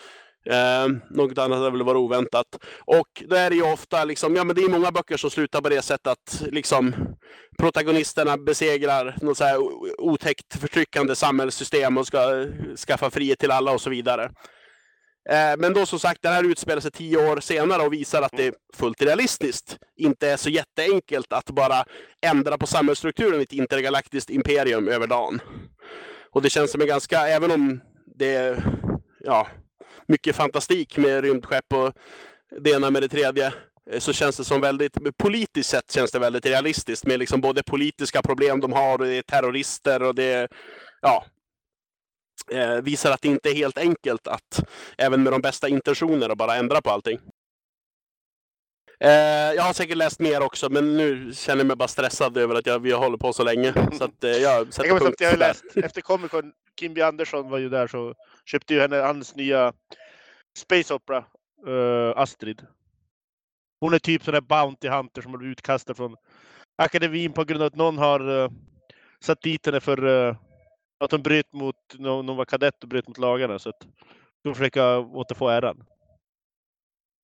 [0.49, 2.45] Eh, något annat hade väl varit oväntat.
[2.86, 5.62] Och då är det ju ofta liksom, ja men det är många böcker som slutar
[5.62, 6.95] på det sättet att liksom
[7.60, 9.58] protagonisterna besegrar något så här
[9.97, 12.47] otäckt förtryckande samhällssystem och ska
[12.88, 14.24] skaffa frihet till alla och så vidare.
[15.30, 18.38] Eh, Men då som sagt, det här utspelar sig tio år senare och visar att
[18.38, 21.86] det fullt realistiskt inte är så jätteenkelt att bara
[22.26, 25.39] ändra på samhällsstrukturen i ett intergalaktiskt imperium över dagen.
[26.32, 27.82] Och det känns som en ganska, även om
[28.18, 28.63] det är
[29.20, 29.47] ja,
[30.07, 31.93] mycket fantastik med rymdskepp och
[32.61, 33.53] det ena med det tredje,
[33.91, 37.63] eh, så känns det som väldigt, politiskt sett känns det väldigt realistiskt med liksom både
[37.63, 40.47] politiska problem de har och det är terrorister och det
[41.01, 41.26] ja,
[42.51, 44.63] eh, visar att det inte är helt enkelt att
[44.97, 47.20] även med de bästa intentioner att bara ändra på allting.
[49.06, 52.56] Eh, jag har säkert läst mer också, men nu känner jag mig bara stressad över
[52.56, 53.74] att jag, vi håller på så länge.
[53.97, 57.01] Så att, eh, jag sätter Jag punkt jag har läst, efter Comic Con, Kim B
[57.01, 58.14] Andersson var ju där så
[58.45, 59.74] köpte ju henne hans nya
[60.58, 61.18] Space Opera,
[61.68, 62.62] eh, Astrid.
[63.80, 66.16] Hon är typ sån där Bounty Hunter som har blivit utkastad från
[66.78, 68.49] akademin på grund av att någon har eh,
[69.20, 70.36] satt dit henne för eh,
[70.99, 73.60] att hon bröt mot, någon var kadett och bröt mot lagarna.
[73.60, 73.88] Så att
[74.43, 75.84] hon försöker återfå äran.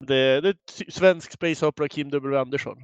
[0.08, 2.78] Det, det är svensk Space Opera Kim W Andersson.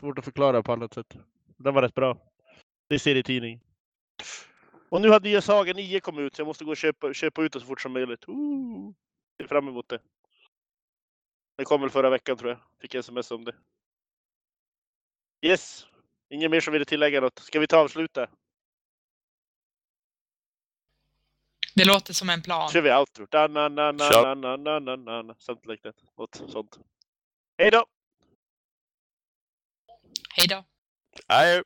[0.00, 1.18] Svårt att förklara på annat sätt.
[1.56, 2.18] Den var rätt bra.
[2.88, 3.60] Det är serietidning.
[4.88, 7.42] Och nu har nya Saga 9 kommit ut så jag måste gå och köpa, köpa
[7.42, 8.28] ut det så fort som möjligt.
[8.28, 8.92] Ooh.
[9.40, 9.98] Ser fram emot det.
[11.56, 12.58] Det kom väl förra veckan tror jag.
[12.80, 13.54] Fick sms om det.
[15.42, 15.86] Yes.
[16.28, 17.38] Ingen mer som ville tillägga något.
[17.38, 18.28] Ska vi ta och avsluta?
[21.78, 22.70] Det låter som en plan.
[22.70, 23.26] kör vi outro.
[23.30, 24.34] Da, na, na, na, Kör.
[24.34, 25.34] na, na, na, na, na.
[25.38, 25.94] Something like that.
[26.18, 26.78] Något sånt.
[27.58, 27.84] Hej då!
[30.34, 30.64] Hej då.
[31.28, 31.62] Nej,